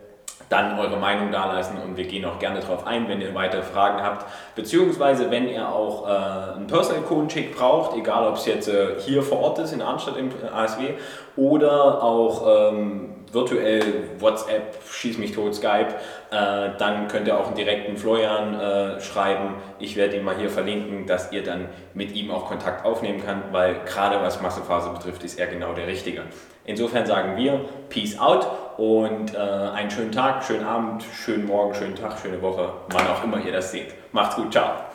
dann 0.49 0.79
eure 0.79 0.97
Meinung 0.97 1.33
dalassen 1.33 1.79
und 1.83 1.97
wir 1.97 2.05
gehen 2.05 2.25
auch 2.25 2.39
gerne 2.39 2.61
darauf 2.61 2.87
ein, 2.87 3.09
wenn 3.09 3.21
ihr 3.21 3.35
weitere 3.35 3.63
Fragen 3.63 4.03
habt, 4.03 4.27
beziehungsweise 4.55 5.31
wenn 5.31 5.49
ihr 5.49 5.69
auch 5.69 6.07
äh, 6.07 6.57
einen 6.57 6.67
Personal 6.67 7.03
Coaching 7.03 7.53
braucht, 7.53 7.97
egal 7.97 8.29
ob 8.29 8.37
es 8.37 8.47
jetzt 8.47 8.69
äh, 8.69 9.01
hier 9.01 9.23
vor 9.23 9.41
Ort 9.41 9.59
ist 9.59 9.73
in 9.73 9.83
Arnstadt 9.83 10.17
im 10.17 10.31
ASW 10.53 10.95
oder 11.37 12.03
auch 12.03 12.73
ähm, 12.73 13.17
virtuell 13.33 13.83
WhatsApp, 14.21 14.77
schieß 14.89 15.19
mich 15.19 15.33
tot, 15.33 15.55
Skype, 15.55 15.89
äh, 16.31 16.71
dann 16.79 17.09
könnt 17.09 17.27
ihr 17.27 17.39
auch 17.39 17.47
einen 17.47 17.57
direkten 17.57 17.97
Florian 17.97 18.59
äh, 18.59 19.01
schreiben. 19.01 19.55
Ich 19.79 19.97
werde 19.97 20.17
ihn 20.17 20.25
mal 20.25 20.37
hier 20.37 20.49
verlinken, 20.49 21.07
dass 21.07 21.33
ihr 21.33 21.43
dann 21.43 21.67
mit 21.93 22.15
ihm 22.15 22.31
auch 22.31 22.47
Kontakt 22.47 22.85
aufnehmen 22.85 23.21
könnt, 23.25 23.53
weil 23.53 23.81
gerade 23.85 24.21
was 24.23 24.41
Massephase 24.41 24.91
betrifft, 24.91 25.25
ist 25.25 25.39
er 25.39 25.49
genau 25.49 25.73
der 25.73 25.89
Richtige. 25.89 26.23
Insofern 26.65 27.05
sagen 27.07 27.37
wir 27.37 27.61
Peace 27.89 28.19
out 28.19 28.47
und 28.77 29.35
äh, 29.35 29.39
einen 29.39 29.91
schönen 29.91 30.13
Tag, 30.13 30.45
schönen 30.45 30.65
Abend, 30.65 31.03
schönen 31.03 31.47
Morgen, 31.47 31.75
schönen 31.75 31.95
Tag, 31.95 32.19
schöne 32.19 32.41
Woche, 32.43 32.73
wann 32.91 33.07
auch 33.07 33.25
immer 33.25 33.45
ihr 33.45 33.53
das 33.53 33.73
seht. 33.73 33.95
Macht's 34.13 34.37
gut, 34.37 34.53
ciao. 34.53 34.86